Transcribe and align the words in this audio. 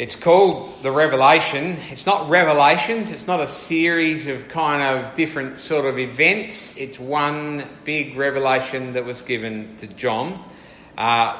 It's 0.00 0.16
called 0.16 0.82
the 0.82 0.90
Revelation. 0.90 1.76
It's 1.90 2.06
not 2.06 2.30
revelations, 2.30 3.12
it's 3.12 3.26
not 3.26 3.40
a 3.40 3.46
series 3.46 4.26
of 4.28 4.48
kind 4.48 4.82
of 4.82 5.14
different 5.14 5.58
sort 5.58 5.84
of 5.84 5.98
events. 5.98 6.74
It's 6.78 6.98
one 6.98 7.64
big 7.84 8.16
revelation 8.16 8.94
that 8.94 9.04
was 9.04 9.20
given 9.20 9.76
to 9.80 9.86
John. 9.86 10.42
Uh, 10.96 11.38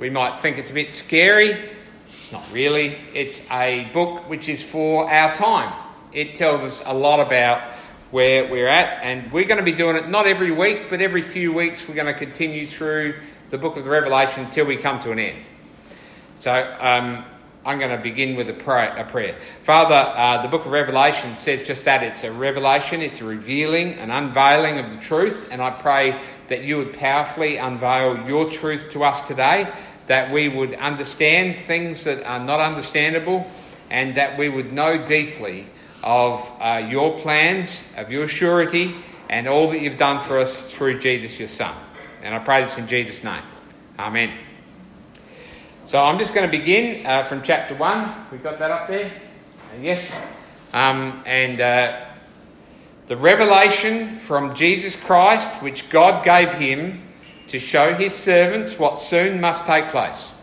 we 0.00 0.10
might 0.10 0.40
think 0.40 0.58
it's 0.58 0.72
a 0.72 0.74
bit 0.74 0.90
scary. 0.90 1.56
It's 2.18 2.32
not 2.32 2.44
really. 2.52 2.96
It's 3.14 3.48
a 3.52 3.88
book 3.92 4.28
which 4.28 4.48
is 4.48 4.60
for 4.60 5.08
our 5.08 5.32
time. 5.36 5.72
It 6.12 6.34
tells 6.34 6.62
us 6.64 6.82
a 6.86 6.92
lot 6.92 7.24
about 7.24 7.60
where 8.10 8.50
we're 8.50 8.66
at, 8.66 9.04
and 9.04 9.30
we're 9.30 9.44
going 9.44 9.58
to 9.58 9.64
be 9.64 9.70
doing 9.70 9.94
it 9.94 10.08
not 10.08 10.26
every 10.26 10.50
week, 10.50 10.90
but 10.90 11.00
every 11.00 11.22
few 11.22 11.52
weeks 11.52 11.88
we're 11.88 11.94
going 11.94 12.12
to 12.12 12.18
continue 12.18 12.66
through 12.66 13.20
the 13.50 13.58
book 13.58 13.76
of 13.76 13.84
the 13.84 13.90
Revelation 13.90 14.46
until 14.46 14.66
we 14.66 14.76
come 14.76 14.98
to 14.98 15.12
an 15.12 15.20
end. 15.20 15.38
So, 16.40 16.76
um, 16.80 17.24
I'm 17.64 17.78
going 17.78 17.96
to 17.96 18.02
begin 18.02 18.36
with 18.36 18.50
a 18.50 18.54
prayer. 18.54 18.94
A 18.96 19.04
prayer. 19.04 19.36
Father, 19.62 19.94
uh, 19.94 20.42
the 20.42 20.48
book 20.48 20.66
of 20.66 20.72
Revelation 20.72 21.34
says 21.36 21.62
just 21.62 21.86
that 21.86 22.02
it's 22.02 22.22
a 22.22 22.30
revelation, 22.30 23.00
it's 23.00 23.20
a 23.22 23.24
revealing, 23.24 23.94
an 23.94 24.10
unveiling 24.10 24.78
of 24.78 24.90
the 24.90 24.98
truth, 24.98 25.48
and 25.50 25.62
I 25.62 25.70
pray 25.70 26.20
that 26.48 26.64
you 26.64 26.76
would 26.78 26.92
powerfully 26.92 27.56
unveil 27.56 28.26
your 28.28 28.50
truth 28.50 28.90
to 28.92 29.04
us 29.04 29.26
today, 29.26 29.66
that 30.08 30.30
we 30.30 30.48
would 30.48 30.74
understand 30.74 31.56
things 31.64 32.04
that 32.04 32.22
are 32.24 32.44
not 32.44 32.60
understandable, 32.60 33.50
and 33.90 34.14
that 34.16 34.38
we 34.38 34.50
would 34.50 34.72
know 34.72 35.06
deeply 35.06 35.66
of 36.02 36.50
uh, 36.60 36.86
your 36.86 37.18
plans, 37.18 37.82
of 37.96 38.12
your 38.12 38.28
surety, 38.28 38.94
and 39.30 39.48
all 39.48 39.70
that 39.70 39.80
you've 39.80 39.96
done 39.96 40.22
for 40.22 40.38
us 40.38 40.70
through 40.70 40.98
Jesus, 40.98 41.38
your 41.38 41.48
Son. 41.48 41.74
And 42.22 42.34
I 42.34 42.38
pray 42.40 42.62
this 42.62 42.76
in 42.76 42.86
Jesus' 42.86 43.24
name. 43.24 43.42
Amen. 43.98 44.43
So 45.86 46.02
I'm 46.02 46.18
just 46.18 46.32
going 46.32 46.50
to 46.50 46.58
begin 46.58 47.04
uh, 47.04 47.24
from 47.24 47.42
chapter 47.42 47.74
1. 47.74 48.26
We've 48.32 48.42
got 48.42 48.58
that 48.58 48.70
up 48.70 48.88
there? 48.88 49.04
Uh, 49.04 49.82
yes. 49.82 50.18
Um, 50.72 51.22
and 51.26 51.60
uh, 51.60 52.00
the 53.06 53.18
revelation 53.18 54.16
from 54.16 54.54
Jesus 54.54 54.96
Christ, 54.96 55.50
which 55.62 55.90
God 55.90 56.24
gave 56.24 56.50
him 56.54 57.02
to 57.48 57.58
show 57.58 57.92
his 57.92 58.14
servants 58.14 58.78
what 58.78 58.98
soon 58.98 59.42
must 59.42 59.66
take 59.66 59.88
place. 59.88 60.34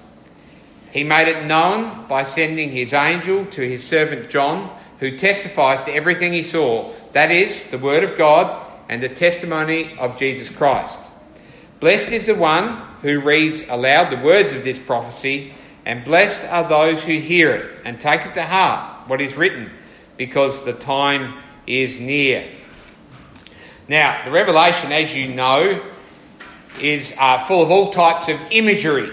He 0.91 1.03
made 1.03 1.27
it 1.27 1.47
known 1.47 2.05
by 2.07 2.21
sending 2.21 2.69
his 2.69 2.94
angel 2.94 3.45
to 3.47 3.61
his 3.67 3.83
servant 3.83 4.29
John, 4.29 4.69
who 4.99 5.17
testifies 5.17 5.81
to 5.83 5.91
everything 5.91 6.33
he 6.33 6.44
saw 6.44 6.94
that 7.13 7.31
is, 7.31 7.66
the 7.66 7.79
Word 7.79 8.03
of 8.03 8.16
God 8.16 8.63
and 8.89 9.01
the 9.01 9.09
testimony 9.09 9.97
of 9.97 10.19
Jesus 10.19 10.49
Christ. 10.49 10.99
Blessed 11.79 12.11
is 12.11 12.27
the 12.27 12.35
one 12.35 12.79
who 13.02 13.19
reads 13.21 13.67
aloud 13.67 14.11
the 14.11 14.23
words 14.23 14.52
of 14.53 14.63
this 14.63 14.80
prophecy, 14.80 15.53
and 15.85 16.03
blessed 16.03 16.45
are 16.47 16.67
those 16.67 17.03
who 17.03 17.17
hear 17.17 17.52
it 17.52 17.81
and 17.85 17.99
take 17.99 18.25
it 18.25 18.33
to 18.35 18.44
heart 18.44 19.07
what 19.07 19.21
is 19.21 19.35
written, 19.35 19.69
because 20.17 20.63
the 20.63 20.73
time 20.73 21.39
is 21.66 21.99
near. 21.99 22.47
Now, 23.88 24.23
the 24.23 24.31
Revelation, 24.31 24.91
as 24.91 25.16
you 25.16 25.27
know, 25.33 25.83
is 26.79 27.13
uh, 27.19 27.39
full 27.39 27.61
of 27.61 27.72
all 27.72 27.91
types 27.91 28.29
of 28.29 28.39
imagery, 28.52 29.09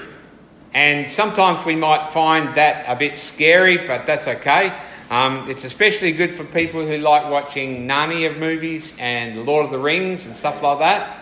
and 0.75 1.09
sometimes 1.09 1.65
we 1.65 1.75
might 1.75 2.11
find 2.13 2.55
that 2.55 2.85
a 2.87 2.97
bit 2.97 3.17
scary, 3.17 3.79
but 3.79 4.07
that's 4.07 4.29
okay. 4.29 4.73
Um, 5.11 5.49
it's 5.49 5.65
especially 5.65 6.13
good 6.13 6.37
for 6.37 6.45
people 6.45 6.87
who 6.87 6.99
like 6.99 7.31
watching 7.31 7.89
Narnia 7.89 8.39
movies 8.39 8.95
and 8.99 9.47
Lord 9.47 9.65
of 9.65 9.71
the 9.71 9.79
Rings 9.79 10.27
and 10.27 10.37
stuff 10.37 10.63
like 10.63 10.81
that 10.81 11.19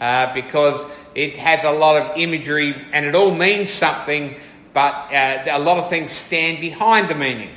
uh, 0.00 0.34
because 0.34 0.84
it 1.18 1.36
has 1.36 1.64
a 1.64 1.72
lot 1.72 2.00
of 2.00 2.16
imagery 2.16 2.76
and 2.92 3.04
it 3.04 3.16
all 3.16 3.34
means 3.34 3.70
something, 3.70 4.36
but 4.72 5.12
uh, 5.12 5.44
a 5.50 5.58
lot 5.58 5.78
of 5.78 5.90
things 5.90 6.12
stand 6.12 6.60
behind 6.60 7.08
the 7.08 7.16
meaning. 7.16 7.50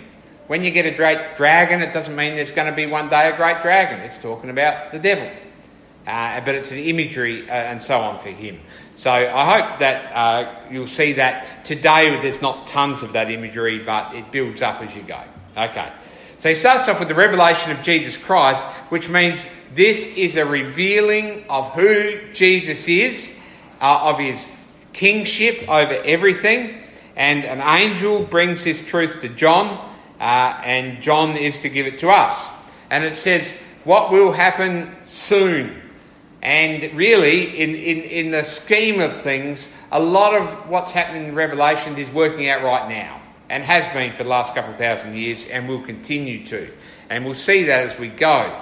When 0.48 0.64
you 0.64 0.72
get 0.72 0.88
a 0.88 0.98
great 0.98 1.36
dragon, 1.36 1.80
it 1.82 1.94
doesn't 1.94 2.16
mean 2.16 2.36
there's 2.36 2.50
going 2.50 2.70
to 2.70 2.76
be 2.76 2.88
one 2.88 3.10
day 3.10 3.30
a 3.30 3.38
great 3.38 3.62
dragon. 3.62 4.00
It's 4.00 4.18
talking 4.18 4.50
about 4.50 4.92
the 4.92 4.98
devil. 4.98 5.30
Uh, 6.08 6.42
but 6.44 6.56
it's 6.56 6.72
an 6.72 6.80
imagery 6.80 7.48
uh, 7.48 7.54
and 7.54 7.84
so 7.84 8.00
on 8.00 8.18
for 8.20 8.30
him. 8.30 8.60
So 8.96 9.12
I 9.12 9.62
hope 9.62 9.80
that 9.80 10.12
uh, 10.12 10.56
you'll 10.72 10.88
see 10.88 11.14
that 11.14 11.64
today 11.64 12.20
there's 12.20 12.42
not 12.42 12.66
tons 12.66 13.04
of 13.04 13.14
that 13.14 13.30
imagery, 13.30 13.78
but 13.78 14.16
it 14.16 14.32
builds 14.32 14.64
up 14.64 14.82
as 14.82 14.96
you 14.96 15.04
go. 15.04 15.20
Okay. 15.56 15.92
So 16.40 16.50
he 16.50 16.56
starts 16.56 16.88
off 16.88 16.98
with 16.98 17.10
the 17.10 17.14
revelation 17.14 17.72
of 17.72 17.84
Jesus 17.84 18.18
Christ, 18.18 18.64
which 18.90 19.08
means 19.08 19.46
this 19.76 20.18
is 20.18 20.36
a 20.36 20.46
revealing 20.46 21.46
of 21.48 21.72
who 21.74 22.32
Jesus 22.34 22.88
is, 22.88 23.38
uh, 23.82 24.12
of 24.12 24.20
his 24.20 24.48
kingship 24.94 25.68
over 25.68 25.94
everything. 26.06 26.78
And 27.16 27.44
an 27.44 27.62
angel 27.62 28.24
brings 28.24 28.64
this 28.64 28.86
truth 28.86 29.22
to 29.22 29.30
John, 29.30 29.68
uh, 30.20 30.62
and 30.64 31.02
John 31.02 31.36
is 31.36 31.62
to 31.64 31.70
give 31.70 31.88
it 31.88 31.98
to 32.00 32.10
us. 32.10 32.50
And 32.90 33.04
it 33.04 33.16
says, 33.16 33.60
What 33.84 34.12
will 34.12 34.32
happen 34.32 34.96
soon? 35.04 35.82
And 36.42 36.96
really, 36.96 37.60
in, 37.60 37.70
in, 37.72 38.04
in 38.04 38.32
the 38.32 38.44
scheme 38.44 39.00
of 39.00 39.22
things, 39.22 39.72
a 39.92 40.00
lot 40.00 40.34
of 40.34 40.70
what's 40.70 40.92
happening 40.92 41.28
in 41.28 41.36
Revelation 41.36 41.98
is 41.98 42.10
working 42.10 42.50
out 42.50 42.64
right 42.64 42.90
now, 42.90 43.20
and 43.50 43.64
has 43.64 43.86
been 43.94 44.14
for 44.14 44.24
the 44.24 44.30
last 44.30 44.56
couple 44.56 44.72
of 44.72 44.78
thousand 44.78 45.16
years, 45.16 45.46
and 45.46 45.68
will 45.68 45.82
continue 45.82 46.46
to. 46.48 46.72
And 47.10 47.26
we'll 47.26 47.34
see 47.34 47.66
that 47.66 47.92
as 47.92 48.00
we 48.00 48.08
go. 48.08 48.60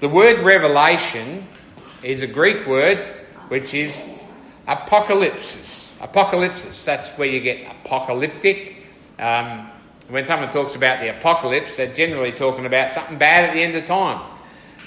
The 0.00 0.08
word 0.08 0.40
revelation 0.40 1.46
is 2.02 2.20
a 2.20 2.26
Greek 2.26 2.66
word 2.66 2.98
which 3.48 3.72
is 3.72 4.02
apocalypsis. 4.66 5.96
Apocalypsis, 5.98 6.84
that's 6.84 7.08
where 7.10 7.28
you 7.28 7.40
get 7.40 7.70
apocalyptic. 7.70 8.76
Um, 9.18 9.70
when 10.08 10.24
someone 10.26 10.50
talks 10.50 10.74
about 10.74 11.00
the 11.00 11.16
apocalypse, 11.16 11.76
they're 11.76 11.92
generally 11.92 12.32
talking 12.32 12.66
about 12.66 12.92
something 12.92 13.18
bad 13.18 13.48
at 13.48 13.54
the 13.54 13.62
end 13.62 13.74
of 13.74 13.86
time. 13.86 14.24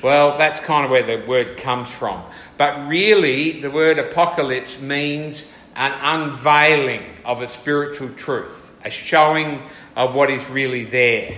Well, 0.01 0.37
that's 0.37 0.59
kind 0.59 0.85
of 0.85 0.91
where 0.91 1.03
the 1.03 1.25
word 1.27 1.57
comes 1.57 1.89
from. 1.89 2.21
But 2.57 2.87
really, 2.87 3.59
the 3.59 3.69
word 3.69 3.99
apocalypse 3.99 4.79
means 4.79 5.51
an 5.75 5.93
unveiling 6.01 7.03
of 7.25 7.41
a 7.41 7.47
spiritual 7.47 8.09
truth, 8.09 8.71
a 8.85 8.89
showing 8.89 9.61
of 9.95 10.15
what 10.15 10.29
is 10.29 10.49
really 10.49 10.85
there. 10.85 11.37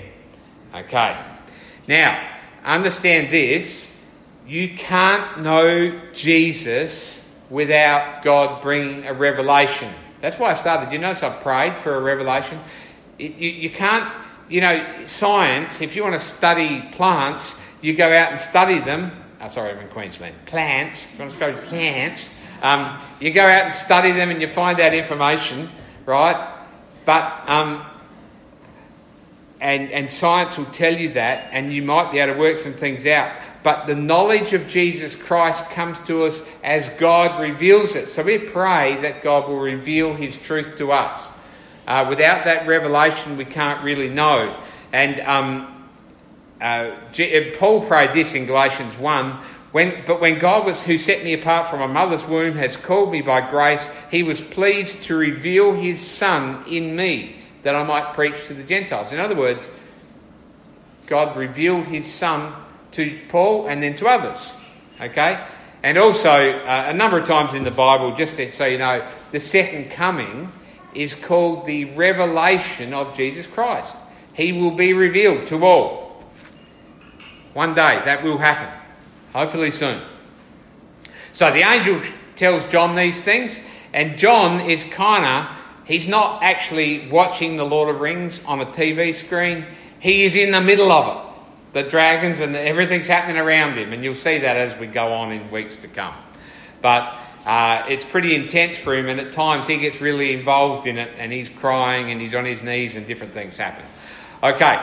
Okay. 0.75 1.17
Now, 1.87 2.19
understand 2.63 3.31
this 3.31 3.91
you 4.47 4.75
can't 4.75 5.41
know 5.41 5.97
Jesus 6.13 7.20
without 7.51 8.23
God 8.23 8.61
bringing 8.61 9.05
a 9.05 9.13
revelation. 9.13 9.93
That's 10.21 10.39
why 10.39 10.51
I 10.51 10.53
started. 10.55 10.91
You 10.91 10.99
notice 10.99 11.21
I 11.21 11.29
prayed 11.29 11.75
for 11.75 11.95
a 11.95 12.01
revelation. 12.01 12.59
It, 13.19 13.33
you, 13.33 13.49
you 13.49 13.69
can't, 13.69 14.09
you 14.49 14.61
know, 14.61 15.05
science, 15.05 15.81
if 15.81 15.95
you 15.95 16.03
want 16.03 16.15
to 16.15 16.19
study 16.19 16.81
plants, 16.93 17.55
you 17.81 17.93
go 17.95 18.07
out 18.07 18.31
and 18.31 18.39
study 18.39 18.79
them. 18.79 19.11
Oh, 19.41 19.47
sorry, 19.49 19.71
I'm 19.71 19.79
in 19.79 19.89
Queensland. 19.89 20.35
Plants. 20.45 21.03
If 21.03 21.13
you 21.13 21.19
want 21.19 21.31
to 21.31 21.37
study 21.37 21.67
plants, 21.67 22.29
um, 22.61 22.97
you 23.19 23.31
go 23.31 23.43
out 23.43 23.65
and 23.65 23.73
study 23.73 24.11
them 24.11 24.29
and 24.29 24.41
you 24.41 24.47
find 24.47 24.79
out 24.79 24.93
information, 24.93 25.67
right? 26.05 26.57
But 27.05 27.49
um, 27.49 27.83
and, 29.59 29.91
and 29.91 30.11
science 30.11 30.57
will 30.57 30.65
tell 30.65 30.93
you 30.93 31.13
that, 31.13 31.49
and 31.51 31.73
you 31.73 31.81
might 31.83 32.11
be 32.11 32.19
able 32.19 32.33
to 32.33 32.39
work 32.39 32.57
some 32.57 32.73
things 32.73 33.05
out. 33.05 33.31
But 33.63 33.85
the 33.85 33.95
knowledge 33.95 34.53
of 34.53 34.67
Jesus 34.67 35.15
Christ 35.15 35.69
comes 35.69 35.99
to 36.01 36.23
us 36.23 36.41
as 36.63 36.89
God 36.89 37.39
reveals 37.41 37.95
it. 37.95 38.07
So 38.07 38.23
we 38.23 38.37
pray 38.37 38.97
that 39.01 39.21
God 39.21 39.47
will 39.47 39.59
reveal 39.59 40.13
his 40.13 40.35
truth 40.35 40.77
to 40.77 40.91
us. 40.91 41.31
Uh, 41.87 42.05
without 42.09 42.45
that 42.45 42.67
revelation, 42.67 43.37
we 43.37 43.45
can't 43.45 43.83
really 43.83 44.09
know. 44.09 44.55
And 44.93 45.19
um, 45.21 45.89
uh, 46.59 46.63
uh 46.63 47.51
Paul 47.57 47.85
prayed 47.85 48.13
this 48.13 48.33
in 48.33 48.45
Galatians 48.45 48.97
1 48.97 49.37
when, 49.71 50.03
but 50.05 50.19
when 50.19 50.37
God 50.37 50.65
was 50.65 50.83
who 50.83 50.97
set 50.97 51.23
me 51.23 51.33
apart 51.33 51.67
from 51.67 51.79
my 51.79 51.87
mother's 51.87 52.25
womb 52.25 52.55
has 52.55 52.75
called 52.75 53.11
me 53.11 53.21
by 53.21 53.49
grace, 53.49 53.89
he 54.09 54.21
was 54.21 54.41
pleased 54.41 55.05
to 55.05 55.15
reveal 55.15 55.71
his 55.73 56.05
son 56.05 56.63
in 56.67 56.95
me 56.95 57.37
that 57.63 57.75
I 57.75 57.83
might 57.83 58.13
preach 58.13 58.47
to 58.47 58.53
the 58.53 58.63
Gentiles. 58.63 59.13
In 59.13 59.19
other 59.19 59.35
words, 59.35 59.71
God 61.07 61.37
revealed 61.37 61.87
his 61.87 62.11
Son 62.11 62.53
to 62.91 63.19
Paul 63.29 63.67
and 63.67 63.81
then 63.81 63.95
to 63.97 64.07
others. 64.07 64.53
Okay? 64.99 65.43
And 65.83 65.97
also, 65.97 66.29
uh, 66.29 66.85
a 66.87 66.93
number 66.93 67.17
of 67.17 67.27
times 67.27 67.53
in 67.53 67.63
the 67.63 67.71
Bible, 67.71 68.15
just 68.15 68.35
so 68.53 68.65
you 68.65 68.77
know, 68.77 69.05
the 69.31 69.39
second 69.39 69.89
coming 69.91 70.51
is 70.93 71.15
called 71.15 71.65
the 71.65 71.85
revelation 71.85 72.93
of 72.93 73.15
Jesus 73.15 73.47
Christ. 73.47 73.95
He 74.33 74.51
will 74.51 74.75
be 74.75 74.93
revealed 74.93 75.47
to 75.47 75.65
all. 75.65 76.23
One 77.53 77.73
day 77.73 78.01
that 78.05 78.23
will 78.23 78.37
happen, 78.37 78.69
hopefully 79.33 79.71
soon. 79.71 79.99
So 81.33 81.51
the 81.51 81.61
angel 81.61 82.01
tells 82.35 82.65
John 82.67 82.95
these 82.95 83.23
things, 83.23 83.59
and 83.93 84.17
John 84.17 84.59
is 84.61 84.83
kind 84.85 85.25
of 85.25 85.57
He's 85.91 86.07
not 86.07 86.41
actually 86.41 87.09
watching 87.09 87.57
The 87.57 87.65
Lord 87.65 87.93
of 87.93 87.99
Rings 87.99 88.43
on 88.45 88.61
a 88.61 88.65
TV 88.65 89.13
screen. 89.13 89.65
He 89.99 90.23
is 90.23 90.35
in 90.35 90.51
the 90.51 90.61
middle 90.61 90.91
of 90.91 91.17
it. 91.17 91.30
The 91.73 91.83
dragons 91.83 92.41
and 92.41 92.53
the, 92.53 92.59
everything's 92.59 93.07
happening 93.07 93.37
around 93.37 93.73
him, 93.73 93.93
and 93.93 94.03
you'll 94.03 94.15
see 94.15 94.39
that 94.39 94.57
as 94.57 94.77
we 94.79 94.87
go 94.87 95.13
on 95.13 95.31
in 95.31 95.49
weeks 95.51 95.75
to 95.77 95.87
come. 95.87 96.13
But 96.81 97.17
Uh, 97.43 97.83
it's 97.89 98.03
pretty 98.05 98.35
intense 98.35 98.77
for 98.77 98.93
him, 98.93 99.09
and 99.09 99.19
at 99.19 99.31
times 99.31 99.65
he 99.65 99.75
gets 99.77 99.99
really 99.99 100.31
involved 100.31 100.85
in 100.85 100.99
it, 100.99 101.09
and 101.17 101.33
he's 101.33 101.49
crying 101.49 102.11
and 102.11 102.21
he's 102.21 102.35
on 102.35 102.45
his 102.45 102.61
knees, 102.61 102.95
and 102.95 103.07
different 103.07 103.33
things 103.33 103.57
happen. 103.57 103.83
Okay, 104.43 104.79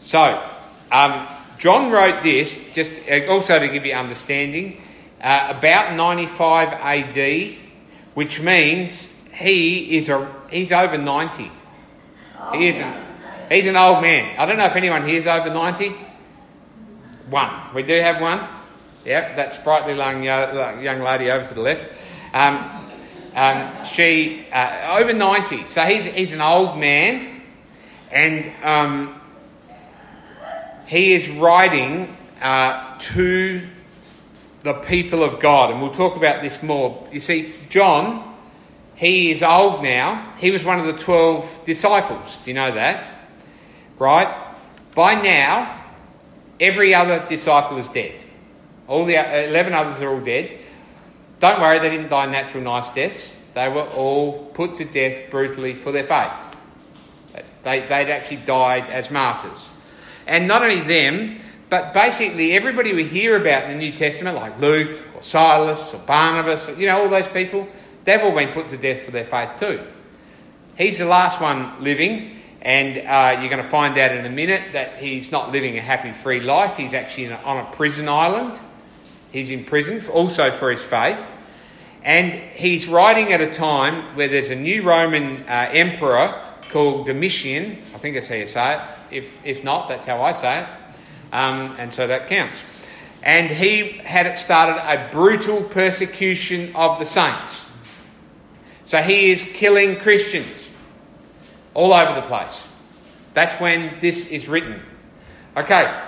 so 0.00 0.42
um, 0.90 1.28
John 1.58 1.90
wrote 1.92 2.22
this 2.22 2.72
just 2.72 2.90
uh, 3.10 3.30
also 3.30 3.58
to 3.58 3.68
give 3.68 3.84
you 3.84 3.92
understanding 3.92 4.80
uh, 5.20 5.52
about 5.54 5.94
95 5.96 6.68
AD, 6.72 7.56
which 8.14 8.40
means 8.40 9.14
he 9.34 9.98
is 9.98 10.08
a 10.08 10.26
he's 10.50 10.72
over 10.72 10.96
90. 10.96 11.50
He 12.52 12.68
is 12.68 12.80
an, 12.80 12.90
he's 13.50 13.66
an 13.66 13.76
old 13.76 14.00
man. 14.00 14.34
I 14.38 14.46
don't 14.46 14.56
know 14.56 14.64
if 14.64 14.76
anyone 14.76 15.06
here 15.06 15.18
is 15.18 15.26
over 15.26 15.50
90. 15.50 15.90
One. 17.28 17.50
We 17.74 17.82
do 17.82 18.00
have 18.00 18.20
one. 18.20 18.40
Yep, 19.04 19.36
that 19.36 19.52
sprightly 19.52 19.96
young, 19.96 20.24
young 20.24 21.00
lady 21.00 21.30
over 21.30 21.46
to 21.46 21.54
the 21.54 21.60
left. 21.60 21.84
Um, 22.32 22.80
um, 23.34 23.84
she 23.86 24.46
uh, 24.52 24.98
over 24.98 25.12
90, 25.12 25.66
so 25.66 25.82
he's, 25.84 26.04
he's 26.04 26.32
an 26.32 26.40
old 26.40 26.78
man, 26.78 27.42
and 28.10 28.52
um, 28.64 29.20
he 30.86 31.12
is 31.12 31.30
writing 31.30 32.16
uh, 32.42 32.98
to 32.98 33.66
the 34.62 34.74
people 34.74 35.22
of 35.22 35.40
God, 35.40 35.70
and 35.70 35.80
we'll 35.80 35.92
talk 35.92 36.16
about 36.16 36.42
this 36.42 36.62
more. 36.62 37.06
You 37.12 37.20
see, 37.20 37.54
John, 37.68 38.34
he 38.96 39.30
is 39.30 39.42
old 39.42 39.82
now. 39.82 40.34
He 40.36 40.50
was 40.50 40.64
one 40.64 40.78
of 40.80 40.86
the 40.86 40.92
12 40.92 41.62
disciples. 41.64 42.38
Do 42.44 42.50
you 42.50 42.54
know 42.54 42.72
that? 42.72 43.19
Right? 44.00 44.34
By 44.94 45.14
now, 45.14 45.78
every 46.58 46.94
other 46.94 47.24
disciple 47.28 47.76
is 47.76 47.86
dead. 47.86 48.24
All 48.88 49.04
the 49.04 49.18
uh, 49.18 49.48
11 49.48 49.72
others 49.74 50.02
are 50.02 50.08
all 50.08 50.20
dead. 50.20 50.58
Don't 51.38 51.60
worry, 51.60 51.78
they 51.78 51.90
didn't 51.90 52.08
die 52.08 52.26
natural 52.26 52.64
nice 52.64 52.88
deaths. 52.88 53.44
They 53.54 53.68
were 53.68 53.88
all 53.90 54.46
put 54.46 54.76
to 54.76 54.84
death 54.84 55.30
brutally 55.30 55.74
for 55.74 55.92
their 55.92 56.04
faith. 56.04 56.32
They, 57.62 57.80
they'd 57.80 58.10
actually 58.10 58.38
died 58.38 58.88
as 58.90 59.10
martyrs. 59.10 59.70
And 60.26 60.48
not 60.48 60.62
only 60.62 60.80
them, 60.80 61.38
but 61.68 61.92
basically 61.92 62.52
everybody 62.52 62.94
we 62.94 63.04
hear 63.04 63.38
about 63.38 63.64
in 63.64 63.70
the 63.70 63.76
New 63.76 63.92
Testament, 63.92 64.34
like 64.34 64.58
Luke 64.60 64.98
or 65.14 65.22
Silas 65.22 65.92
or 65.92 65.98
Barnabas, 65.98 66.70
you 66.78 66.86
know, 66.86 67.02
all 67.02 67.08
those 67.08 67.28
people, 67.28 67.68
they've 68.04 68.20
all 68.20 68.34
been 68.34 68.52
put 68.52 68.68
to 68.68 68.78
death 68.78 69.02
for 69.02 69.10
their 69.10 69.24
faith 69.24 69.50
too. 69.58 69.80
He's 70.78 70.96
the 70.96 71.04
last 71.04 71.40
one 71.40 71.82
living, 71.82 72.39
and 72.62 72.98
uh, 72.98 73.40
you're 73.40 73.50
going 73.50 73.62
to 73.62 73.68
find 73.68 73.96
out 73.98 74.12
in 74.12 74.26
a 74.26 74.30
minute 74.30 74.72
that 74.72 74.96
he's 74.96 75.32
not 75.32 75.50
living 75.50 75.78
a 75.78 75.80
happy, 75.80 76.12
free 76.12 76.40
life. 76.40 76.76
He's 76.76 76.94
actually 76.94 77.26
a, 77.26 77.36
on 77.42 77.58
a 77.64 77.70
prison 77.72 78.08
island 78.08 78.60
He's 79.32 79.50
in 79.50 79.64
prison 79.64 80.02
also 80.10 80.50
for 80.50 80.70
his 80.70 80.82
faith. 80.82 81.18
And 82.02 82.32
he's 82.32 82.88
writing 82.88 83.32
at 83.32 83.40
a 83.40 83.52
time 83.52 84.16
where 84.16 84.28
there's 84.28 84.50
a 84.50 84.56
new 84.56 84.82
Roman 84.82 85.42
uh, 85.44 85.70
emperor 85.72 86.40
called 86.70 87.06
Domitian. 87.06 87.72
I 87.94 87.98
think 87.98 88.14
that's 88.14 88.28
how 88.28 88.36
you 88.36 88.46
say 88.46 88.76
it. 88.76 88.80
If, 89.10 89.46
if 89.46 89.64
not, 89.64 89.88
that's 89.88 90.04
how 90.04 90.22
I 90.22 90.32
say 90.32 90.60
it. 90.60 90.66
Um, 91.32 91.76
and 91.78 91.92
so 91.92 92.06
that 92.06 92.28
counts. 92.28 92.56
And 93.22 93.50
he 93.50 93.98
had 93.98 94.34
started 94.38 94.80
a 94.80 95.10
brutal 95.10 95.62
persecution 95.62 96.74
of 96.74 96.98
the 96.98 97.04
saints. 97.04 97.66
So 98.84 98.98
he 99.02 99.30
is 99.30 99.44
killing 99.44 99.96
Christians 99.96 100.66
all 101.74 101.92
over 101.92 102.14
the 102.14 102.26
place. 102.26 102.68
That's 103.34 103.58
when 103.60 103.92
this 104.00 104.28
is 104.28 104.48
written. 104.48 104.80
Okay, 105.56 106.02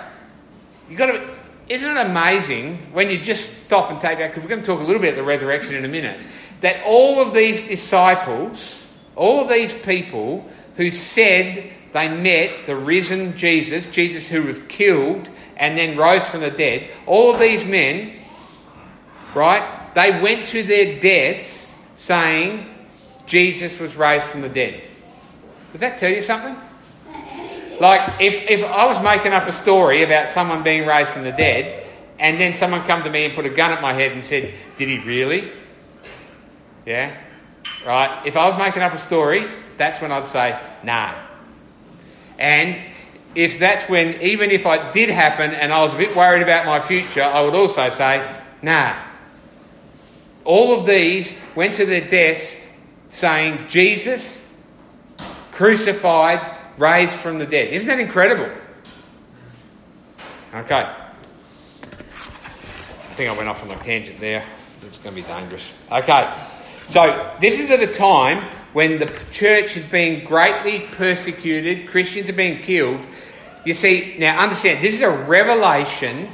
you've 0.89 0.97
got 0.97 1.07
to 1.07 1.29
isn't 1.69 1.97
it 1.97 2.05
amazing 2.05 2.77
when 2.91 3.09
you 3.09 3.17
just 3.17 3.65
stop 3.65 3.89
and 3.89 3.99
take 3.99 4.17
back, 4.17 4.31
because 4.31 4.43
we're 4.43 4.49
going 4.49 4.61
to 4.61 4.65
talk 4.65 4.79
a 4.79 4.83
little 4.83 5.01
bit 5.01 5.11
of 5.11 5.15
the 5.15 5.23
resurrection 5.23 5.75
in 5.75 5.85
a 5.85 5.87
minute, 5.87 6.19
that 6.61 6.83
all 6.85 7.21
of 7.21 7.33
these 7.33 7.67
disciples, 7.67 8.87
all 9.15 9.41
of 9.41 9.49
these 9.49 9.73
people 9.73 10.47
who 10.75 10.91
said 10.91 11.71
they 11.93 12.09
met 12.09 12.65
the 12.65 12.75
risen 12.75 13.37
Jesus, 13.37 13.89
Jesus 13.91 14.27
who 14.27 14.43
was 14.43 14.59
killed 14.67 15.29
and 15.55 15.77
then 15.77 15.97
rose 15.97 16.25
from 16.25 16.41
the 16.41 16.51
dead, 16.51 16.89
all 17.05 17.33
of 17.33 17.39
these 17.39 17.63
men, 17.63 18.11
right, 19.33 19.93
they 19.95 20.19
went 20.21 20.45
to 20.47 20.63
their 20.63 20.99
deaths 20.99 21.79
saying 21.95 22.67
Jesus 23.25 23.79
was 23.79 23.95
raised 23.95 24.25
from 24.25 24.41
the 24.41 24.49
dead. 24.49 24.81
Does 25.73 25.81
that 25.81 25.97
tell 25.97 26.11
you 26.11 26.21
something? 26.21 26.55
Like, 27.79 28.21
if, 28.21 28.49
if 28.49 28.63
I 28.63 28.85
was 28.85 29.03
making 29.03 29.33
up 29.33 29.47
a 29.47 29.51
story 29.51 30.03
about 30.03 30.29
someone 30.29 30.63
being 30.63 30.87
raised 30.87 31.09
from 31.09 31.23
the 31.23 31.31
dead, 31.31 31.85
and 32.19 32.39
then 32.39 32.53
someone 32.53 32.81
come 32.83 33.03
to 33.03 33.09
me 33.09 33.25
and 33.25 33.33
put 33.33 33.45
a 33.45 33.49
gun 33.49 33.71
at 33.71 33.81
my 33.81 33.91
head 33.91 34.11
and 34.11 34.23
said, 34.23 34.53
Did 34.77 34.87
he 34.87 34.99
really? 34.99 35.51
Yeah? 36.85 37.15
Right? 37.85 38.21
If 38.25 38.37
I 38.37 38.47
was 38.47 38.57
making 38.57 38.83
up 38.83 38.93
a 38.93 38.99
story, 38.99 39.47
that's 39.77 39.99
when 39.99 40.11
I'd 40.11 40.27
say, 40.27 40.57
Nah. 40.83 41.13
And 42.37 42.77
if 43.33 43.57
that's 43.57 43.89
when, 43.89 44.21
even 44.21 44.51
if 44.51 44.65
it 44.65 44.93
did 44.93 45.09
happen 45.09 45.51
and 45.51 45.73
I 45.73 45.83
was 45.83 45.93
a 45.93 45.97
bit 45.97 46.15
worried 46.15 46.43
about 46.43 46.67
my 46.67 46.79
future, 46.79 47.23
I 47.23 47.41
would 47.41 47.55
also 47.55 47.89
say, 47.89 48.25
Nah. 48.61 48.93
All 50.45 50.79
of 50.79 50.85
these 50.85 51.37
went 51.55 51.73
to 51.75 51.85
their 51.85 52.07
deaths 52.07 52.57
saying, 53.09 53.67
Jesus 53.67 54.42
crucified 55.53 56.39
raised 56.77 57.15
from 57.15 57.37
the 57.37 57.45
dead. 57.45 57.73
Isn't 57.73 57.87
that 57.87 57.99
incredible? 57.99 58.49
Okay. 60.53 60.85
I 63.13 63.15
think 63.15 63.31
I 63.31 63.35
went 63.35 63.47
off 63.47 63.63
on 63.63 63.71
a 63.71 63.75
tangent 63.77 64.19
there. 64.19 64.43
It's 64.85 64.97
going 64.99 65.15
to 65.15 65.21
be 65.21 65.27
dangerous. 65.27 65.71
Okay. 65.91 66.31
So, 66.87 67.35
this 67.39 67.59
is 67.59 67.71
at 67.71 67.81
a 67.81 67.93
time 67.93 68.43
when 68.73 68.99
the 68.99 69.05
church 69.31 69.77
is 69.77 69.85
being 69.85 70.25
greatly 70.25 70.79
persecuted, 70.91 71.87
Christians 71.87 72.29
are 72.29 72.33
being 72.33 72.61
killed. 72.61 72.99
You 73.65 73.73
see, 73.73 74.15
now 74.19 74.39
understand, 74.39 74.83
this 74.83 74.95
is 74.95 75.01
a 75.01 75.09
revelation. 75.09 76.29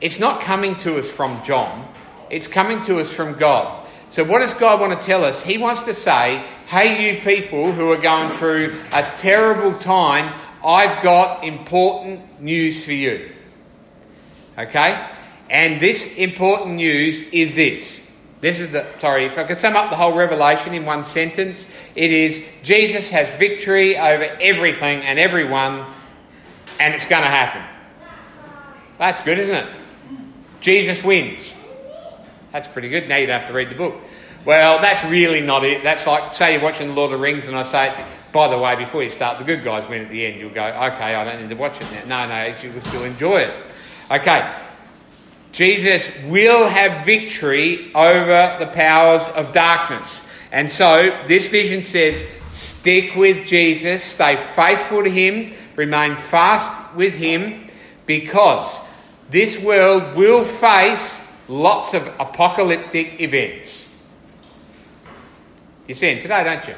It's 0.00 0.20
not 0.20 0.40
coming 0.42 0.76
to 0.76 0.98
us 0.98 1.10
from 1.10 1.42
John, 1.44 1.86
it's 2.30 2.46
coming 2.46 2.82
to 2.82 3.00
us 3.00 3.12
from 3.12 3.38
God. 3.38 3.86
So, 4.10 4.24
what 4.24 4.40
does 4.40 4.54
God 4.54 4.80
want 4.80 4.98
to 4.98 5.06
tell 5.06 5.24
us? 5.24 5.42
He 5.42 5.58
wants 5.58 5.82
to 5.82 5.94
say, 5.94 6.44
hey, 6.68 7.14
you 7.14 7.20
people 7.22 7.72
who 7.72 7.90
are 7.90 7.96
going 7.96 8.30
through 8.30 8.74
a 8.92 9.02
terrible 9.16 9.72
time, 9.78 10.32
I've 10.62 11.02
got 11.02 11.42
important 11.42 12.42
news 12.42 12.84
for 12.84 12.92
you. 12.92 13.30
Okay? 14.58 15.08
And 15.48 15.80
this 15.80 16.16
important 16.16 16.74
news 16.74 17.22
is 17.30 17.54
this. 17.54 18.06
This 18.42 18.60
is 18.60 18.70
the, 18.70 18.86
sorry, 18.98 19.24
if 19.24 19.38
I 19.38 19.44
could 19.44 19.56
sum 19.56 19.76
up 19.76 19.88
the 19.88 19.96
whole 19.96 20.14
revelation 20.14 20.74
in 20.74 20.84
one 20.84 21.04
sentence, 21.04 21.72
it 21.96 22.12
is 22.12 22.46
Jesus 22.62 23.10
has 23.10 23.30
victory 23.36 23.96
over 23.96 24.24
everything 24.40 25.00
and 25.00 25.18
everyone, 25.18 25.86
and 26.78 26.94
it's 26.94 27.06
going 27.06 27.22
to 27.22 27.30
happen. 27.30 27.62
That's 28.98 29.22
good, 29.22 29.38
isn't 29.38 29.54
it? 29.54 29.68
Jesus 30.60 31.02
wins. 31.02 31.52
That's 32.52 32.66
pretty 32.66 32.90
good. 32.90 33.08
Now 33.08 33.16
you 33.16 33.26
don't 33.26 33.40
have 33.40 33.48
to 33.48 33.54
read 33.54 33.70
the 33.70 33.74
book. 33.74 33.94
Well, 34.44 34.80
that's 34.80 35.04
really 35.04 35.40
not 35.40 35.64
it. 35.64 35.82
That's 35.82 36.06
like, 36.06 36.32
say 36.32 36.54
you're 36.54 36.62
watching 36.62 36.88
The 36.88 36.94
Lord 36.94 37.12
of 37.12 37.18
the 37.18 37.22
Rings 37.22 37.48
and 37.48 37.56
I 37.56 37.62
say, 37.62 37.94
by 38.32 38.48
the 38.48 38.58
way, 38.58 38.76
before 38.76 39.02
you 39.02 39.10
start, 39.10 39.38
the 39.38 39.44
good 39.44 39.64
guys 39.64 39.88
win 39.88 40.02
at 40.02 40.10
the 40.10 40.24
end. 40.24 40.40
You'll 40.40 40.50
go, 40.50 40.64
okay, 40.64 41.14
I 41.14 41.24
don't 41.24 41.40
need 41.40 41.48
to 41.48 41.56
watch 41.56 41.80
it 41.80 42.06
now. 42.06 42.26
No, 42.26 42.28
no, 42.28 42.54
you 42.62 42.72
will 42.72 42.80
still 42.80 43.04
enjoy 43.04 43.38
it. 43.38 43.54
Okay. 44.10 44.50
Jesus 45.52 46.12
will 46.26 46.68
have 46.68 47.06
victory 47.06 47.92
over 47.94 48.56
the 48.58 48.70
powers 48.72 49.28
of 49.30 49.52
darkness. 49.52 50.28
And 50.52 50.70
so 50.70 51.24
this 51.26 51.48
vision 51.48 51.84
says, 51.84 52.26
stick 52.48 53.16
with 53.16 53.46
Jesus, 53.46 54.02
stay 54.02 54.36
faithful 54.36 55.04
to 55.04 55.10
him, 55.10 55.54
remain 55.76 56.16
fast 56.16 56.94
with 56.94 57.14
him, 57.14 57.66
because 58.06 58.80
this 59.30 59.62
world 59.62 60.16
will 60.16 60.44
face 60.44 61.26
lots 61.48 61.94
of 61.94 62.06
apocalyptic 62.18 63.20
events. 63.20 63.87
You 65.88 65.94
see 65.94 66.12
them 66.12 66.22
today, 66.22 66.44
don't 66.44 66.68
you? 66.68 66.74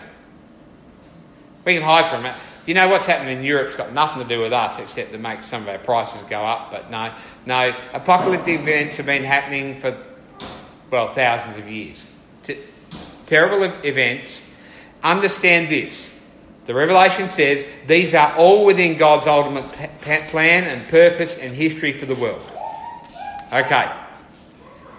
We 1.64 1.75
can 1.75 1.83
hide 1.83 2.07
from 2.07 2.25
it. 2.25 2.35
You 2.64 2.75
know 2.75 2.88
what's 2.88 3.07
happening 3.07 3.38
in 3.38 3.45
Europe's 3.45 3.75
got 3.75 3.93
nothing 3.93 4.23
to 4.23 4.29
do 4.29 4.40
with 4.40 4.52
us 4.52 4.79
except 4.79 5.12
to 5.12 5.19
make 5.19 5.43
some 5.43 5.62
of 5.62 5.69
our 5.69 5.79
prices 5.79 6.23
go 6.23 6.40
up. 6.40 6.71
But 6.71 6.90
no, 6.90 7.12
no, 7.45 7.75
apocalyptic 7.93 8.61
events 8.61 8.97
have 8.99 9.07
been 9.07 9.25
happening 9.25 9.76
for, 9.81 9.97
well, 10.90 11.09
thousands 11.09 11.59
of 11.59 11.69
years. 11.69 12.17
Terrible 13.26 13.64
events. 13.85 14.49
Understand 15.02 15.69
this. 15.69 16.19
The 16.67 16.75
Revelation 16.75 17.31
says 17.31 17.67
these 17.88 18.14
are 18.14 18.33
all 18.37 18.64
within 18.64 18.97
God's 18.97 19.26
ultimate 19.26 19.64
plan 20.00 20.64
and 20.64 20.87
purpose 20.88 21.38
and 21.38 21.52
history 21.52 21.93
for 21.93 22.07
the 22.07 22.14
world. 22.14 22.43
Okay. 23.52 23.90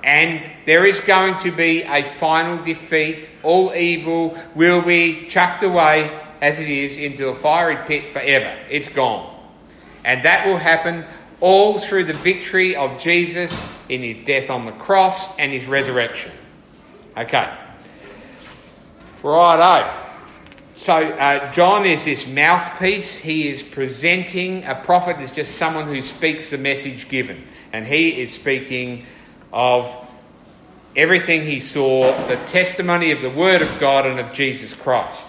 And 0.03 0.41
there 0.65 0.85
is 0.85 0.99
going 0.99 1.37
to 1.39 1.51
be 1.51 1.83
a 1.83 2.03
final 2.03 2.63
defeat. 2.63 3.29
All 3.43 3.73
evil 3.73 4.37
will 4.55 4.81
be 4.81 5.27
chucked 5.27 5.63
away 5.63 6.19
as 6.41 6.59
it 6.59 6.67
is 6.67 6.97
into 6.97 7.29
a 7.29 7.35
fiery 7.35 7.77
pit 7.85 8.11
forever. 8.11 8.57
It's 8.69 8.89
gone. 8.89 9.27
And 10.03 10.23
that 10.23 10.47
will 10.47 10.57
happen 10.57 11.05
all 11.39 11.77
through 11.79 12.05
the 12.05 12.13
victory 12.13 12.75
of 12.75 12.99
Jesus 12.99 13.63
in 13.89 14.01
his 14.01 14.19
death 14.19 14.49
on 14.49 14.65
the 14.65 14.71
cross 14.71 15.37
and 15.37 15.51
his 15.51 15.65
resurrection. 15.65 16.31
Okay. 17.15 17.51
Righto. 19.21 19.89
So, 20.75 20.95
uh, 20.95 21.51
John 21.51 21.85
is 21.85 22.05
this 22.05 22.27
mouthpiece. 22.27 23.17
He 23.17 23.49
is 23.49 23.61
presenting. 23.61 24.63
A 24.63 24.73
prophet 24.73 25.19
is 25.19 25.29
just 25.29 25.55
someone 25.55 25.85
who 25.85 26.01
speaks 26.01 26.49
the 26.49 26.57
message 26.57 27.07
given. 27.07 27.43
And 27.71 27.85
he 27.85 28.19
is 28.19 28.33
speaking 28.33 29.05
of 29.51 29.93
everything 30.95 31.43
he 31.43 31.59
saw, 31.59 32.11
the 32.27 32.37
testimony 32.45 33.11
of 33.11 33.21
the 33.21 33.29
Word 33.29 33.61
of 33.61 33.79
God 33.79 34.05
and 34.05 34.19
of 34.19 34.31
Jesus 34.31 34.73
Christ. 34.73 35.27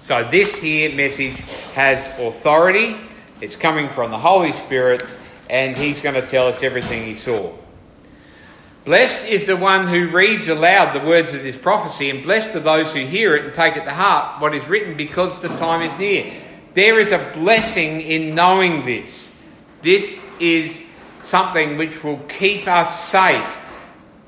So, 0.00 0.24
this 0.24 0.60
here 0.60 0.94
message 0.94 1.40
has 1.74 2.06
authority, 2.18 2.96
it's 3.40 3.56
coming 3.56 3.88
from 3.88 4.10
the 4.10 4.18
Holy 4.18 4.52
Spirit, 4.52 5.02
and 5.50 5.76
he's 5.76 6.00
going 6.00 6.14
to 6.14 6.26
tell 6.26 6.48
us 6.48 6.62
everything 6.62 7.04
he 7.04 7.14
saw. 7.14 7.52
Blessed 8.84 9.26
is 9.26 9.46
the 9.46 9.56
one 9.56 9.88
who 9.88 10.08
reads 10.08 10.46
aloud 10.46 10.92
the 10.92 11.04
words 11.04 11.34
of 11.34 11.42
this 11.42 11.56
prophecy, 11.56 12.08
and 12.08 12.22
blessed 12.22 12.54
are 12.54 12.60
those 12.60 12.92
who 12.92 13.00
hear 13.00 13.34
it 13.34 13.44
and 13.44 13.52
take 13.52 13.76
it 13.76 13.84
to 13.84 13.90
heart 13.90 14.40
what 14.40 14.54
is 14.54 14.64
written 14.68 14.96
because 14.96 15.40
the 15.40 15.48
time 15.48 15.82
is 15.82 15.98
near. 15.98 16.32
There 16.74 17.00
is 17.00 17.10
a 17.10 17.18
blessing 17.34 18.00
in 18.00 18.36
knowing 18.36 18.84
this. 18.84 19.36
This 19.82 20.20
is 20.38 20.80
something 21.26 21.76
which 21.76 22.02
will 22.02 22.18
keep 22.28 22.66
us 22.66 23.08
safe. 23.08 23.62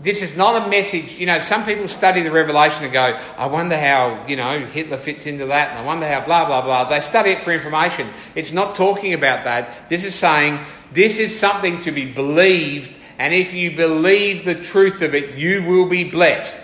This 0.01 0.23
is 0.23 0.37
not 0.37 0.65
a 0.65 0.69
message, 0.69 1.19
you 1.19 1.27
know, 1.27 1.41
some 1.41 1.65
people 1.65 1.89
study 1.89 2.23
the 2.23 2.31
Revelation 2.31 2.85
and 2.85 2.93
go, 2.93 3.19
I 3.37 3.47
wonder 3.47 3.77
how, 3.77 4.25
you 4.29 4.37
know, 4.37 4.65
Hitler 4.67 4.97
fits 4.97 5.27
into 5.27 5.47
that, 5.47 5.71
and 5.71 5.79
I 5.81 5.85
wonder 5.85 6.07
how 6.07 6.25
blah, 6.25 6.47
blah, 6.47 6.63
blah. 6.63 6.85
They 6.89 7.01
study 7.01 7.31
it 7.31 7.41
for 7.41 7.53
information. 7.53 8.09
It's 8.37 8.53
not 8.53 8.77
talking 8.77 9.15
about 9.15 9.43
that. 9.45 9.89
This 9.89 10.05
is 10.05 10.15
saying 10.15 10.61
this 10.93 11.19
is 11.19 11.37
something 11.37 11.81
to 11.81 11.91
be 11.91 12.13
believed 12.13 12.99
and 13.19 13.35
if 13.35 13.53
you 13.53 13.77
believe 13.77 14.45
the 14.45 14.55
truth 14.55 15.03
of 15.03 15.15
it, 15.15 15.35
you 15.37 15.65
will 15.65 15.89
be 15.89 16.05
blessed. 16.09 16.57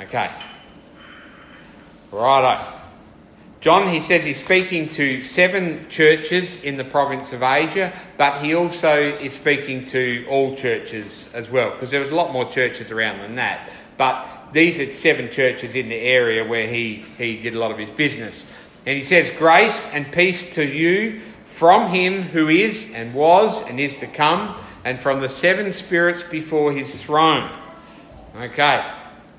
Okay. 0.00 0.28
Righto. 2.10 2.77
John, 3.60 3.88
he 3.88 3.98
says 3.98 4.24
he's 4.24 4.42
speaking 4.42 4.88
to 4.90 5.20
seven 5.20 5.88
churches 5.88 6.62
in 6.62 6.76
the 6.76 6.84
province 6.84 7.32
of 7.32 7.42
Asia, 7.42 7.92
but 8.16 8.40
he 8.40 8.54
also 8.54 8.94
is 8.96 9.32
speaking 9.32 9.84
to 9.86 10.24
all 10.30 10.54
churches 10.54 11.28
as 11.34 11.50
well, 11.50 11.72
because 11.72 11.90
there 11.90 12.00
was 12.00 12.12
a 12.12 12.14
lot 12.14 12.32
more 12.32 12.48
churches 12.48 12.92
around 12.92 13.18
than 13.18 13.34
that. 13.34 13.68
But 13.96 14.52
these 14.52 14.78
are 14.78 14.92
seven 14.92 15.28
churches 15.28 15.74
in 15.74 15.88
the 15.88 15.96
area 15.96 16.46
where 16.46 16.68
he, 16.68 17.04
he 17.18 17.40
did 17.40 17.54
a 17.54 17.58
lot 17.58 17.72
of 17.72 17.78
his 17.78 17.90
business. 17.90 18.46
And 18.86 18.96
he 18.96 19.02
says, 19.02 19.28
Grace 19.30 19.92
and 19.92 20.10
peace 20.12 20.54
to 20.54 20.64
you 20.64 21.20
from 21.46 21.90
him 21.90 22.22
who 22.22 22.48
is 22.48 22.92
and 22.94 23.12
was 23.12 23.60
and 23.62 23.80
is 23.80 23.96
to 23.96 24.06
come, 24.06 24.56
and 24.84 25.00
from 25.00 25.20
the 25.20 25.28
seven 25.28 25.72
spirits 25.72 26.22
before 26.22 26.72
his 26.72 27.02
throne. 27.02 27.50
Okay. 28.36 28.97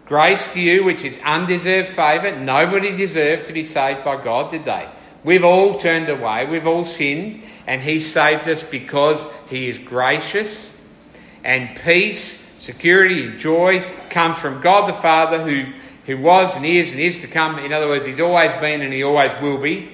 Grace 0.09 0.51
to 0.53 0.59
you, 0.59 0.83
which 0.83 1.05
is 1.05 1.21
undeserved 1.23 1.89
favour. 1.89 2.35
Nobody 2.35 2.97
deserved 2.97 3.45
to 3.45 3.53
be 3.53 3.61
saved 3.61 4.03
by 4.03 4.21
God, 4.21 4.49
did 4.49 4.65
they? 4.65 4.89
We've 5.23 5.43
all 5.43 5.77
turned 5.77 6.09
away, 6.09 6.47
we've 6.47 6.65
all 6.65 6.83
sinned, 6.83 7.43
and 7.67 7.79
He 7.79 7.99
saved 7.99 8.47
us 8.47 8.63
because 8.63 9.27
He 9.49 9.69
is 9.69 9.77
gracious. 9.77 10.75
And 11.43 11.77
peace, 11.77 12.43
security, 12.57 13.27
and 13.27 13.39
joy 13.39 13.85
come 14.09 14.33
from 14.33 14.61
God 14.61 14.89
the 14.89 14.99
Father, 14.99 15.43
who, 15.43 15.71
who 16.07 16.19
was 16.19 16.55
and 16.55 16.65
is 16.65 16.91
and 16.91 16.99
is 16.99 17.19
to 17.19 17.27
come. 17.27 17.59
In 17.59 17.71
other 17.71 17.87
words, 17.87 18.07
He's 18.07 18.19
always 18.19 18.51
been 18.55 18.81
and 18.81 18.91
He 18.91 19.03
always 19.03 19.31
will 19.39 19.61
be. 19.61 19.91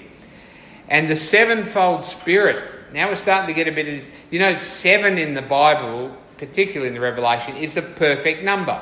And 0.87 1.09
the 1.09 1.17
sevenfold 1.17 2.05
Spirit. 2.05 2.63
Now 2.93 3.09
we're 3.09 3.17
starting 3.17 3.53
to 3.53 3.53
get 3.53 3.67
a 3.67 3.75
bit 3.75 3.89
of 3.89 3.95
this. 3.95 4.11
You 4.31 4.39
know, 4.39 4.57
seven 4.59 5.17
in 5.17 5.33
the 5.33 5.41
Bible, 5.41 6.15
particularly 6.37 6.87
in 6.87 6.93
the 6.93 7.01
Revelation, 7.01 7.57
is 7.57 7.75
a 7.75 7.81
perfect 7.81 8.41
number. 8.41 8.81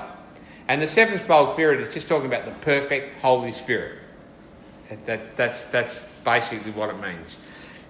And 0.67 0.81
the 0.81 0.87
sevenfold 0.87 1.53
Spirit 1.53 1.81
is 1.81 1.93
just 1.93 2.07
talking 2.07 2.27
about 2.27 2.45
the 2.45 2.51
perfect 2.51 3.19
Holy 3.21 3.51
Spirit. 3.51 3.99
That, 5.05 5.35
that's, 5.35 5.65
that's 5.65 6.05
basically 6.23 6.71
what 6.71 6.89
it 6.89 6.99
means. 6.99 7.37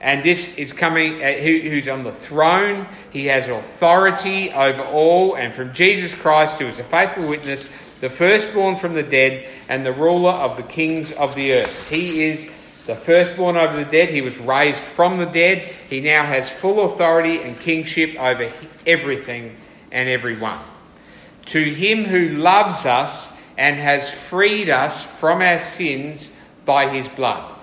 And 0.02 0.24
this 0.24 0.58
is 0.58 0.74
coming, 0.74 1.24
uh, 1.24 1.34
who, 1.34 1.60
who's 1.60 1.88
on 1.88 2.04
the 2.04 2.12
throne. 2.12 2.88
He 3.12 3.28
has 3.28 3.48
authority 3.48 4.52
over 4.52 4.82
all. 4.82 5.36
And 5.36 5.54
from 5.54 5.74
Jesus 5.74 6.14
Christ, 6.14 6.60
who 6.60 6.66
is 6.66 6.80
a 6.80 6.84
faithful 6.84 7.28
witness, 7.28 7.70
the 8.02 8.10
firstborn 8.10 8.76
from 8.76 8.96
the 8.96 9.04
dead, 9.04 9.48
and 9.70 9.86
the 9.86 9.94
ruler 9.94 10.32
of 10.32 10.58
the 10.58 10.64
kings 10.64 11.12
of 11.14 11.36
the 11.36 11.54
earth. 11.54 11.90
He 11.90 12.26
is 12.26 12.50
the 12.86 12.96
firstborn 12.98 13.56
over 13.56 13.78
the 13.78 13.90
dead, 13.90 14.10
he 14.10 14.20
was 14.20 14.38
raised 14.40 14.84
from 14.84 15.18
the 15.18 15.26
dead. 15.26 15.60
He 15.90 16.02
now 16.02 16.26
has 16.26 16.50
full 16.50 16.84
authority 16.84 17.42
and 17.42 17.58
kingship 17.58 18.20
over 18.20 18.52
everything 18.86 19.56
and 19.90 20.10
everyone. 20.10 20.60
To 21.48 21.62
him 21.62 22.06
who 22.06 22.30
loves 22.30 22.86
us 22.86 23.36
and 23.58 23.78
has 23.78 24.10
freed 24.10 24.70
us 24.70 25.04
from 25.04 25.42
our 25.42 25.60
sins 25.60 26.32
by 26.66 26.90
his 26.90 27.08
blood. 27.10 27.56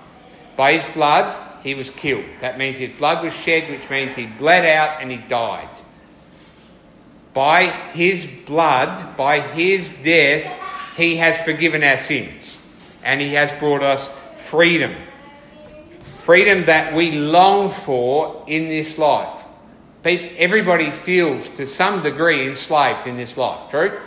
By 0.55 0.73
his 0.73 0.93
blood, 0.93 1.35
he 1.63 1.73
was 1.73 1.89
killed. 1.89 2.25
That 2.39 2.57
means 2.57 2.77
his 2.77 2.95
blood 2.97 3.23
was 3.23 3.33
shed, 3.33 3.69
which 3.69 3.89
means 3.89 4.15
he 4.15 4.25
bled 4.25 4.65
out 4.65 5.01
and 5.01 5.11
he 5.11 5.17
died. 5.17 5.69
By 7.33 7.67
his 7.93 8.27
blood, 8.45 9.17
by 9.17 9.39
his 9.39 9.89
death, 10.03 10.95
he 10.97 11.17
has 11.17 11.37
forgiven 11.43 11.83
our 11.83 11.97
sins 11.97 12.57
and 13.03 13.19
he 13.21 13.33
has 13.33 13.51
brought 13.59 13.81
us 13.81 14.09
freedom 14.37 14.93
freedom 16.21 16.65
that 16.65 16.93
we 16.93 17.11
long 17.11 17.71
for 17.71 18.43
in 18.45 18.67
this 18.67 18.99
life. 18.99 19.40
Everybody 20.03 20.89
feels 20.89 21.47
to 21.49 21.65
some 21.65 22.01
degree 22.01 22.47
enslaved 22.47 23.05
in 23.05 23.17
this 23.17 23.37
life, 23.37 23.69
true? 23.69 23.99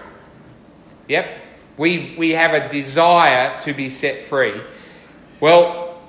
Yep. 1.08 1.26
We, 1.76 2.14
we 2.18 2.30
have 2.30 2.52
a 2.52 2.68
desire 2.68 3.60
to 3.62 3.72
be 3.72 3.88
set 3.90 4.22
free. 4.22 4.60
Well, 5.40 6.00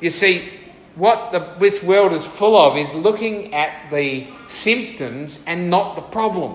you 0.00 0.10
see, 0.10 0.50
what 0.94 1.32
the, 1.32 1.38
this 1.58 1.82
world 1.82 2.12
is 2.12 2.24
full 2.24 2.56
of 2.56 2.76
is 2.76 2.92
looking 2.94 3.54
at 3.54 3.90
the 3.90 4.26
symptoms 4.46 5.42
and 5.46 5.70
not 5.70 5.96
the 5.96 6.02
problem. 6.02 6.52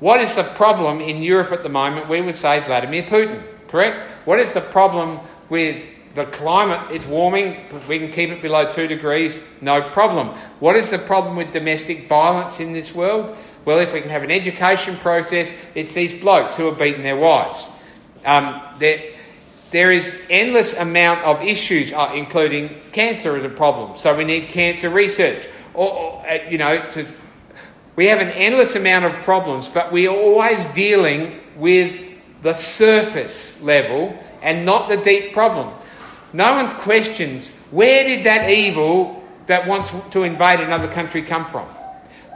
What 0.00 0.20
is 0.20 0.34
the 0.34 0.42
problem 0.42 1.00
in 1.00 1.22
Europe 1.22 1.52
at 1.52 1.62
the 1.62 1.68
moment? 1.68 2.08
We 2.08 2.20
would 2.20 2.36
say 2.36 2.60
Vladimir 2.60 3.04
Putin, 3.04 3.42
correct? 3.68 4.08
What 4.24 4.38
is 4.38 4.52
the 4.52 4.60
problem 4.60 5.20
with 5.48 5.82
the 6.14 6.26
climate 6.26 6.92
is 6.92 7.04
warming, 7.06 7.56
we 7.88 7.98
can 7.98 8.10
keep 8.10 8.30
it 8.30 8.40
below 8.40 8.70
2 8.70 8.86
degrees, 8.86 9.40
no 9.60 9.82
problem. 9.82 10.28
What 10.60 10.76
is 10.76 10.90
the 10.90 10.98
problem 10.98 11.34
with 11.34 11.52
domestic 11.52 12.08
violence 12.08 12.60
in 12.60 12.72
this 12.72 12.94
world? 12.94 13.36
Well, 13.64 13.80
if 13.80 13.92
we 13.92 14.00
can 14.00 14.10
have 14.10 14.22
an 14.22 14.30
education 14.30 14.96
process, 14.96 15.52
it's 15.74 15.92
these 15.92 16.18
blokes 16.20 16.56
who 16.56 16.68
are 16.68 16.74
beating 16.74 17.02
their 17.02 17.16
wives. 17.16 17.68
Um, 18.24 18.62
there, 18.78 19.02
there 19.72 19.90
is 19.90 20.14
endless 20.30 20.78
amount 20.78 21.20
of 21.22 21.42
issues, 21.42 21.92
uh, 21.92 22.12
including 22.14 22.70
cancer 22.92 23.36
as 23.36 23.44
a 23.44 23.48
problem. 23.48 23.98
So 23.98 24.16
we 24.16 24.24
need 24.24 24.50
cancer 24.50 24.90
research. 24.90 25.48
Or, 25.74 25.90
or 25.90 26.26
uh, 26.28 26.38
you 26.48 26.58
know, 26.58 26.80
to, 26.90 27.06
we 27.96 28.06
have 28.06 28.20
an 28.20 28.30
endless 28.30 28.76
amount 28.76 29.04
of 29.04 29.12
problems, 29.22 29.66
but 29.66 29.90
we 29.90 30.06
are 30.06 30.14
always 30.14 30.64
dealing 30.66 31.40
with 31.56 32.00
the 32.42 32.52
surface 32.52 33.60
level 33.62 34.16
and 34.42 34.64
not 34.64 34.88
the 34.88 34.96
deep 34.98 35.32
problem. 35.32 35.74
No 36.34 36.54
one 36.54 36.68
questions 36.68 37.48
where 37.70 38.06
did 38.08 38.26
that 38.26 38.50
evil 38.50 39.22
that 39.46 39.68
wants 39.68 39.94
to 40.10 40.24
invade 40.24 40.58
another 40.58 40.88
country 40.88 41.22
come 41.22 41.46
from? 41.46 41.64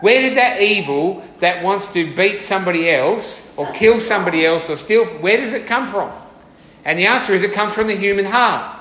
Where 0.03 0.21
did 0.21 0.39
that 0.39 0.63
evil 0.63 1.25
that 1.41 1.65
wants 1.65 1.93
to 1.95 2.15
beat 2.15 2.41
somebody 2.41 2.89
else 2.89 3.53
or 3.57 3.71
kill 3.73 3.99
somebody 3.99 4.47
else 4.47 4.71
or 4.71 4.77
steal, 4.77 5.05
where 5.05 5.37
does 5.39 5.53
it 5.53 5.67
come 5.67 5.89
from? 5.89 6.13
And 6.85 6.97
the 6.97 7.07
answer 7.07 7.35
is 7.35 7.43
it 7.43 7.53
comes 7.53 7.75
from 7.75 7.89
the 7.89 7.97
human 7.97 8.25
heart. 8.25 8.77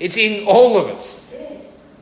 It's 0.00 0.16
in 0.16 0.46
all 0.46 0.78
of 0.78 0.86
us. 0.86 1.20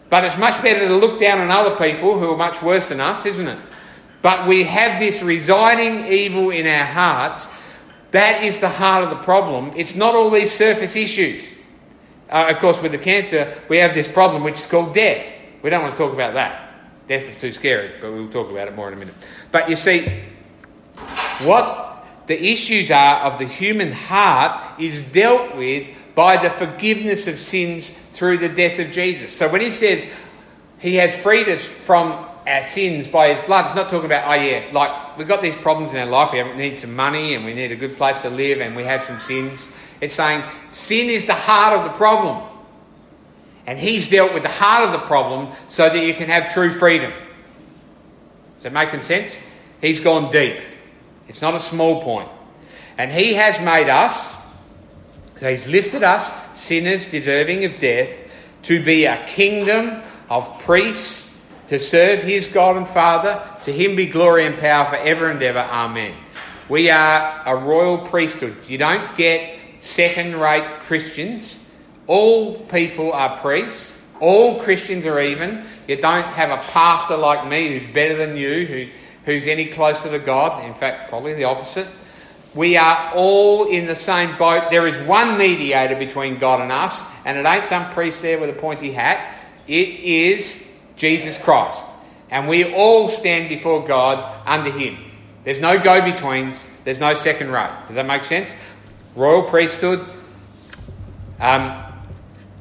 But 0.09 0.23
it's 0.25 0.39
much 0.39 0.63
better 0.63 0.87
to 0.87 0.95
look 0.95 1.19
down 1.19 1.41
on 1.41 1.51
other 1.51 1.75
people 1.75 2.17
who 2.17 2.31
are 2.31 2.37
much 2.37 2.63
worse 2.63 2.91
than 2.91 3.01
us, 3.01 3.27
isn't 3.27 3.49
it? 3.49 3.59
But 4.21 4.47
we 4.47 4.63
have 4.63 5.01
this 5.01 5.21
residing 5.21 6.07
evil 6.07 6.51
in 6.51 6.65
our 6.69 6.87
hearts. 6.87 7.49
That 8.13 8.45
is 8.45 8.61
the 8.61 8.69
heart 8.69 9.03
of 9.03 9.11
the 9.11 9.17
problem. 9.17 9.73
It's 9.75 9.97
not 9.97 10.15
all 10.15 10.31
these 10.31 10.53
surface 10.53 10.95
issues. 10.95 11.53
Uh, 12.33 12.47
of 12.49 12.59
course, 12.61 12.81
with 12.81 12.93
the 12.93 12.99
cancer, 12.99 13.53
we 13.69 13.77
have 13.77 13.93
this 13.93 14.09
problem 14.09 14.43
which 14.43 14.55
is 14.55 14.67
called 14.67 14.95
death. 14.95 15.23
We 15.61 15.69
don't 15.69 15.83
want 15.83 15.95
to 15.95 15.99
talk 15.99 16.15
about 16.15 16.33
that. 16.33 16.75
Death 17.07 17.29
is 17.29 17.37
too 17.37 17.53
scary, 17.53 17.91
but 18.01 18.11
we'll 18.11 18.31
talk 18.31 18.51
about 18.51 18.69
it 18.69 18.75
more 18.75 18.89
in 18.89 18.95
a 18.95 18.97
minute. 18.97 19.15
But 19.51 19.69
you 19.69 19.77
see, 19.77 20.23
what 21.43 22.07
the 22.27 22.43
issues 22.43 22.91
are 22.91 23.17
of 23.17 23.39
the 23.39 23.45
human 23.45 23.93
heart 23.93 24.81
is 24.81 25.03
dealt 25.03 25.57
with 25.57 25.89
by 26.15 26.39
the 26.39 26.49
forgiveness 26.49 27.27
of 27.27 27.37
sins 27.39 27.91
through 27.91 28.39
the 28.39 28.49
death 28.49 28.79
of 28.79 28.93
Jesus. 28.93 29.31
So 29.31 29.51
when 29.51 29.61
he 29.61 29.71
says 29.71 30.07
he 30.79 30.95
has 30.97 31.15
freed 31.15 31.51
us 31.51 31.67
from 31.67 32.13
our 32.47 32.63
sins 32.63 33.09
by 33.09 33.35
his 33.35 33.45
blood, 33.45 33.67
it's 33.67 33.75
not 33.75 33.91
talking 33.91 34.07
about, 34.07 34.27
oh 34.27 34.43
yeah, 34.43 34.71
like 34.73 35.19
we've 35.19 35.29
got 35.29 35.43
these 35.43 35.57
problems 35.57 35.93
in 35.93 35.99
our 35.99 36.07
life, 36.07 36.33
we 36.33 36.43
need 36.55 36.81
some 36.81 36.97
money 36.97 37.35
and 37.35 37.45
we 37.45 37.53
need 37.53 37.73
a 37.73 37.77
good 37.77 37.99
place 37.99 38.23
to 38.23 38.31
live 38.31 38.63
and 38.63 38.75
we 38.75 38.85
have 38.85 39.05
some 39.05 39.21
sins. 39.21 39.69
It's 40.03 40.15
saying 40.15 40.43
sin 40.69 41.09
is 41.09 41.27
the 41.27 41.35
heart 41.35 41.79
of 41.79 41.85
the 41.85 41.97
problem. 41.97 42.47
And 43.67 43.79
he's 43.79 44.11
dealt 44.11 44.35
with 44.35 44.43
the 44.43 44.51
heart 44.51 44.85
of 44.85 44.93
the 44.93 45.07
problem 45.07 45.55
so 45.69 45.89
that 45.89 46.05
you 46.05 46.13
can 46.13 46.29
have 46.29 46.53
true 46.53 46.71
freedom. 46.71 47.13
Is 48.59 48.65
that 48.65 48.73
making 48.73 49.01
sense? 49.01 49.41
He's 49.81 50.01
gone 50.01 50.31
deep. 50.31 50.57
It's 51.29 51.41
not 51.41 51.55
a 51.55 51.61
small 51.61 52.03
point. 52.03 52.29
And 52.99 53.13
He 53.13 53.35
has 53.35 53.59
made 53.61 53.89
us, 53.89 54.35
He's 55.41 55.67
lifted 55.67 56.03
us, 56.03 56.31
sinners 56.57 57.07
deserving 57.07 57.65
of 57.65 57.79
death, 57.79 58.11
to 58.63 58.85
be 58.85 59.07
a 59.07 59.17
kingdom 59.27 60.03
of 60.31 60.61
priests 60.61 61.37
to 61.67 61.79
serve 61.79 62.23
His 62.23 62.49
God 62.49 62.77
and 62.77 62.87
Father. 62.87 63.43
To 63.65 63.73
Him 63.73 63.97
be 63.97 64.07
glory 64.07 64.47
and 64.47 64.59
power 64.59 64.89
forever 64.91 65.29
and 65.29 65.43
ever. 65.43 65.59
Amen. 65.59 66.15
We 66.69 66.91
are 66.91 67.43
a 67.45 67.57
royal 67.57 67.99
priesthood. 67.99 68.57
You 68.69 68.79
don't 68.79 69.17
get 69.17 69.52
second 69.83 70.37
rate 70.37 70.81
Christians. 70.85 71.59
All 72.07 72.59
people 72.67 73.13
are 73.13 73.37
priests. 73.39 74.01
All 74.21 74.61
Christians 74.61 75.05
are 75.05 75.21
even. 75.21 75.65
You 75.89 75.97
don't 75.97 76.25
have 76.25 76.51
a 76.51 76.63
pastor 76.71 77.17
like 77.17 77.49
me 77.49 77.79
who's 77.79 77.93
better 77.93 78.17
than 78.17 78.37
you, 78.37 78.65
who, 78.65 78.87
who's 79.25 79.49
any 79.49 79.67
closer 79.67 80.09
to 80.11 80.19
God. 80.21 80.65
In 80.65 80.75
fact, 80.75 81.09
probably 81.11 81.35
the 81.35 81.45
opposite. 81.45 81.89
We 82.55 82.77
are 82.77 83.13
all 83.15 83.69
in 83.69 83.87
the 83.87 83.97
same 83.97 84.37
boat. 84.39 84.71
There 84.71 84.87
is 84.87 84.97
one 85.09 85.37
mediator 85.37 85.97
between 85.97 86.39
God 86.39 86.61
and 86.61 86.71
us, 86.71 87.03
and 87.25 87.37
it 87.37 87.45
ain't 87.45 87.67
some 87.67 87.85
priest 87.93 88.23
there 88.23 88.39
with 88.39 88.51
a 88.51 88.61
pointy 88.61 88.93
hat. 88.93 89.37
It 89.67 89.89
is 89.89 90.71
Jesus 90.97 91.37
Christ. 91.43 91.83
And 92.31 92.47
we 92.47 92.73
all 92.75 93.09
stand 93.09 93.49
before 93.49 93.87
God 93.87 94.43
under 94.47 94.71
Him. 94.71 94.99
There's 95.45 95.61
no 95.61 95.83
go 95.83 96.01
betweens, 96.05 96.67
there's 96.85 97.01
no 97.01 97.15
second 97.15 97.51
rate. 97.51 97.73
Does 97.89 97.97
that 97.97 98.07
make 98.07 98.25
sense? 98.25 98.55
Royal 99.15 99.43
priesthood. 99.43 100.07
Um, 101.41 101.83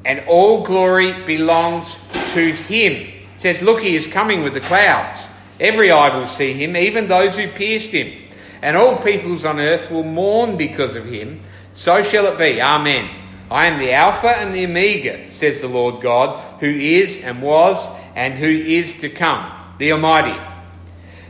and 0.04 0.24
all 0.28 0.64
glory 0.64 1.12
belongs 1.24 1.98
to 2.34 2.52
Him. 2.52 2.92
It 3.32 3.38
says, 3.38 3.62
Look, 3.62 3.80
He 3.80 3.94
is 3.96 4.06
coming 4.06 4.42
with 4.42 4.54
the 4.54 4.60
clouds. 4.60 5.28
Every 5.60 5.90
eye 5.90 6.16
will 6.16 6.26
see 6.26 6.52
Him, 6.52 6.76
even 6.76 7.08
those 7.08 7.36
who 7.36 7.48
pierced 7.48 7.90
Him. 7.90 8.20
And 8.62 8.76
all 8.76 8.96
peoples 8.96 9.44
on 9.44 9.60
earth 9.60 9.90
will 9.90 10.04
mourn 10.04 10.56
because 10.56 10.96
of 10.96 11.06
Him. 11.06 11.40
So 11.72 12.02
shall 12.02 12.26
it 12.26 12.38
be. 12.38 12.60
Amen. 12.60 13.08
I 13.50 13.66
am 13.66 13.78
the 13.78 13.92
Alpha 13.92 14.28
and 14.28 14.54
the 14.54 14.64
Omega, 14.64 15.26
says 15.26 15.60
the 15.60 15.68
Lord 15.68 16.02
God, 16.02 16.60
who 16.60 16.68
is 16.68 17.22
and 17.22 17.42
was 17.42 17.86
and 18.14 18.34
who 18.34 18.46
is 18.46 19.00
to 19.00 19.08
come, 19.08 19.50
the 19.78 19.92
Almighty. 19.92 20.38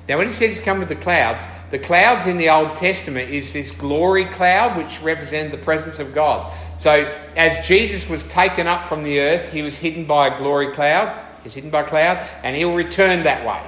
Now, 0.09 0.19
when 0.19 0.29
he 0.29 0.33
says 0.33 0.51
he's 0.51 0.61
come 0.61 0.79
with 0.79 0.89
the 0.89 0.97
clouds, 0.97 1.45
the 1.73 1.79
clouds 1.79 2.27
in 2.27 2.37
the 2.37 2.51
Old 2.51 2.77
Testament 2.77 3.31
is 3.31 3.55
this 3.55 3.71
glory 3.71 4.27
cloud 4.27 4.77
which 4.77 5.01
represented 5.01 5.53
the 5.53 5.65
presence 5.65 5.99
of 5.99 6.15
God. 6.15 6.53
So, 6.77 7.11
as 7.35 7.67
Jesus 7.67 8.07
was 8.11 8.25
taken 8.25 8.67
up 8.67 8.87
from 8.89 9.03
the 9.03 9.19
earth, 9.21 9.51
he 9.51 9.63
was 9.63 9.75
hidden 9.75 10.05
by 10.05 10.27
a 10.27 10.37
glory 10.37 10.71
cloud. 10.73 11.19
He's 11.43 11.55
hidden 11.55 11.71
by 11.71 11.81
a 11.81 11.87
cloud, 11.87 12.19
and 12.43 12.55
he'll 12.55 12.75
return 12.75 13.23
that 13.23 13.47
way. 13.47 13.67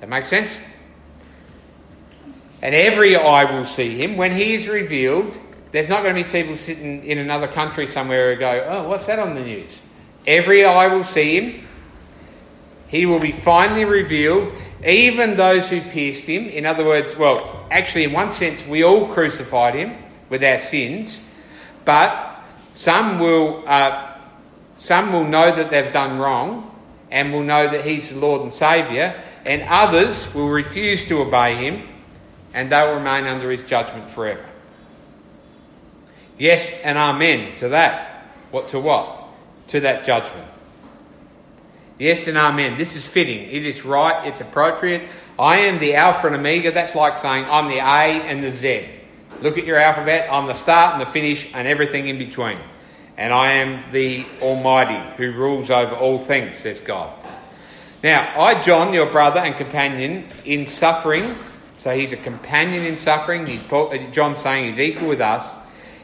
That 0.00 0.10
makes 0.10 0.28
sense? 0.28 0.58
And 2.60 2.74
every 2.74 3.16
eye 3.16 3.44
will 3.44 3.64
see 3.64 3.96
him. 3.96 4.18
When 4.18 4.32
he 4.32 4.52
is 4.52 4.68
revealed, 4.68 5.38
there's 5.72 5.88
not 5.88 6.02
going 6.02 6.14
to 6.14 6.22
be 6.22 6.30
people 6.30 6.58
sitting 6.58 7.02
in 7.04 7.16
another 7.16 7.48
country 7.48 7.88
somewhere 7.88 8.34
who 8.34 8.40
go, 8.40 8.66
Oh, 8.68 8.88
what's 8.88 9.06
that 9.06 9.18
on 9.18 9.34
the 9.34 9.42
news? 9.42 9.80
Every 10.26 10.66
eye 10.66 10.88
will 10.88 11.04
see 11.04 11.40
him. 11.40 11.66
He 12.88 13.06
will 13.06 13.18
be 13.18 13.32
finally 13.32 13.86
revealed, 13.86 14.52
even 14.84 15.36
those 15.36 15.68
who 15.68 15.80
pierced 15.80 16.24
him. 16.24 16.46
In 16.46 16.66
other 16.66 16.84
words, 16.84 17.16
well, 17.16 17.66
actually, 17.70 18.04
in 18.04 18.12
one 18.12 18.30
sense, 18.30 18.66
we 18.66 18.82
all 18.84 19.06
crucified 19.12 19.74
him 19.74 19.96
with 20.28 20.42
our 20.42 20.58
sins, 20.58 21.20
but 21.84 22.36
some 22.72 23.18
will, 23.18 23.62
uh, 23.66 24.12
some 24.78 25.12
will 25.12 25.24
know 25.24 25.54
that 25.54 25.70
they've 25.70 25.92
done 25.92 26.18
wrong 26.18 26.74
and 27.10 27.32
will 27.32 27.42
know 27.42 27.68
that 27.68 27.84
he's 27.84 28.10
the 28.10 28.18
Lord 28.18 28.42
and 28.42 28.52
Saviour, 28.52 29.14
and 29.44 29.62
others 29.68 30.34
will 30.34 30.48
refuse 30.48 31.06
to 31.06 31.22
obey 31.22 31.54
him 31.54 31.88
and 32.56 32.72
they 32.72 32.80
will 32.86 32.94
remain 32.94 33.26
under 33.26 33.50
his 33.50 33.62
judgment 33.62 34.08
forever. 34.10 34.44
Yes 36.38 36.80
and 36.82 36.96
amen 36.96 37.54
to 37.56 37.68
that. 37.68 38.24
What 38.50 38.68
to 38.68 38.80
what? 38.80 39.28
To 39.68 39.80
that 39.80 40.06
judgment. 40.06 40.48
Yes 41.98 42.28
and 42.28 42.36
amen. 42.36 42.76
This 42.76 42.94
is 42.94 43.04
fitting. 43.04 43.48
It 43.48 43.64
is 43.64 43.84
right. 43.84 44.26
It's 44.26 44.40
appropriate. 44.40 45.02
I 45.38 45.58
am 45.60 45.78
the 45.78 45.94
Alpha 45.94 46.26
and 46.26 46.36
Omega. 46.36 46.70
That's 46.70 46.94
like 46.94 47.18
saying 47.18 47.46
I'm 47.48 47.68
the 47.68 47.78
A 47.78 48.22
and 48.22 48.42
the 48.44 48.52
Z. 48.52 48.86
Look 49.40 49.56
at 49.58 49.64
your 49.64 49.78
alphabet. 49.78 50.28
I'm 50.30 50.46
the 50.46 50.54
start 50.54 50.94
and 50.94 51.02
the 51.02 51.06
finish 51.06 51.50
and 51.54 51.66
everything 51.66 52.08
in 52.08 52.18
between. 52.18 52.58
And 53.16 53.32
I 53.32 53.52
am 53.52 53.82
the 53.92 54.26
Almighty 54.42 54.98
who 55.16 55.32
rules 55.32 55.70
over 55.70 55.94
all 55.94 56.18
things, 56.18 56.56
says 56.56 56.80
God. 56.80 57.14
Now, 58.02 58.30
I, 58.38 58.62
John, 58.62 58.92
your 58.92 59.10
brother 59.10 59.40
and 59.40 59.56
companion 59.56 60.24
in 60.44 60.66
suffering, 60.66 61.34
so 61.78 61.96
he's 61.96 62.12
a 62.12 62.16
companion 62.16 62.84
in 62.84 62.98
suffering. 62.98 63.46
He's, 63.46 63.72
uh, 63.72 63.96
John's 64.12 64.38
saying 64.38 64.74
he's 64.74 64.80
equal 64.80 65.08
with 65.08 65.22
us 65.22 65.56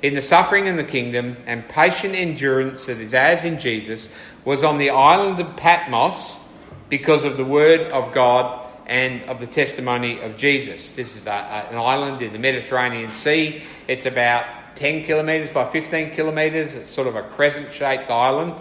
in 0.03 0.15
the 0.15 0.23
suffering 0.23 0.69
and 0.69 0.79
the 0.79 0.85
kingdom 0.85 1.37
and 1.47 1.67
patient 1.69 2.15
endurance 2.15 2.87
that 2.87 2.99
is 2.99 3.15
as 3.15 3.45
in 3.45 3.59
Jesus 3.59 4.09
was 4.45 4.65
on 4.65 4.79
the 4.79 4.91
island 4.91 5.41
of 5.41 5.57
Patmos 5.57 6.41
because 6.89 7.25
of 7.25 7.37
the 7.37 7.45
word 7.45 7.81
of 7.93 8.13
God 8.13 8.67
and 8.87 9.23
of 9.31 9.41
the 9.41 9.47
testimony 9.47 10.21
of 10.21 10.37
Jesus. 10.37 10.93
This 10.93 11.17
is 11.17 11.27
a, 11.27 11.31
a, 11.31 11.69
an 11.71 11.77
island 11.77 12.21
in 12.21 12.33
the 12.33 12.39
Mediterranean 12.39 13.13
Sea. 13.15 13.63
It's 13.87 14.07
about 14.07 14.45
10 14.75 15.05
kilometres 15.05 15.51
by 15.51 15.71
15 15.71 16.11
kilometres. 16.11 16.75
It's 16.75 16.91
sort 16.91 17.07
of 17.07 17.17
a 17.17 17.23
crescent 17.23 17.73
shaped 17.73 18.11
island. 18.11 18.55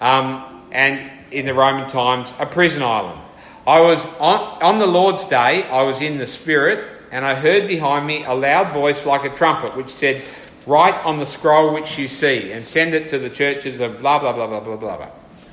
Um, 0.00 0.62
and 0.70 1.10
in 1.32 1.44
the 1.44 1.54
Roman 1.54 1.88
times, 1.88 2.32
a 2.38 2.46
prison 2.46 2.82
island. 2.82 3.20
I 3.66 3.80
was 3.80 4.06
on, 4.18 4.62
on 4.62 4.78
the 4.78 4.86
Lord's 4.86 5.24
day, 5.24 5.64
I 5.64 5.82
was 5.82 6.00
in 6.00 6.18
the 6.18 6.26
Spirit, 6.26 6.84
and 7.10 7.24
I 7.24 7.34
heard 7.34 7.68
behind 7.68 8.06
me 8.06 8.24
a 8.24 8.32
loud 8.32 8.72
voice 8.72 9.04
like 9.04 9.24
a 9.24 9.36
trumpet, 9.36 9.76
which 9.76 9.90
said, 9.90 10.22
Write 10.68 11.02
on 11.06 11.18
the 11.18 11.24
scroll 11.24 11.72
which 11.72 11.98
you 11.98 12.08
see 12.08 12.52
and 12.52 12.62
send 12.62 12.94
it 12.94 13.08
to 13.08 13.18
the 13.18 13.30
churches 13.30 13.80
of 13.80 14.00
blah, 14.00 14.18
blah, 14.18 14.34
blah, 14.34 14.46
blah, 14.46 14.60
blah, 14.60 14.76
blah, 14.76 14.96
blah. 14.98 15.10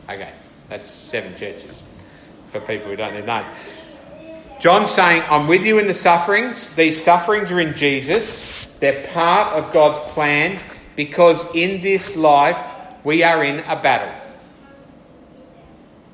Okay, 0.10 0.30
that's 0.68 0.90
seven 0.90 1.34
churches 1.38 1.82
for 2.52 2.60
people 2.60 2.90
who 2.90 2.98
don't 2.98 3.26
know. 3.26 3.46
John's 4.60 4.92
saying, 4.92 5.24
I'm 5.30 5.48
with 5.48 5.66
you 5.66 5.80
in 5.80 5.88
the 5.88 5.94
sufferings. 5.94 6.68
These 6.76 7.02
sufferings 7.02 7.50
are 7.50 7.62
in 7.62 7.74
Jesus. 7.76 8.66
They're 8.82 9.08
part 9.14 9.54
of 9.54 9.72
God's 9.72 10.00
plan 10.12 10.60
because 10.98 11.48
in 11.56 11.82
this 11.82 12.18
life 12.18 12.74
we 13.06 13.24
are 13.24 13.42
in 13.42 13.60
a 13.60 13.82
battle. 13.82 14.22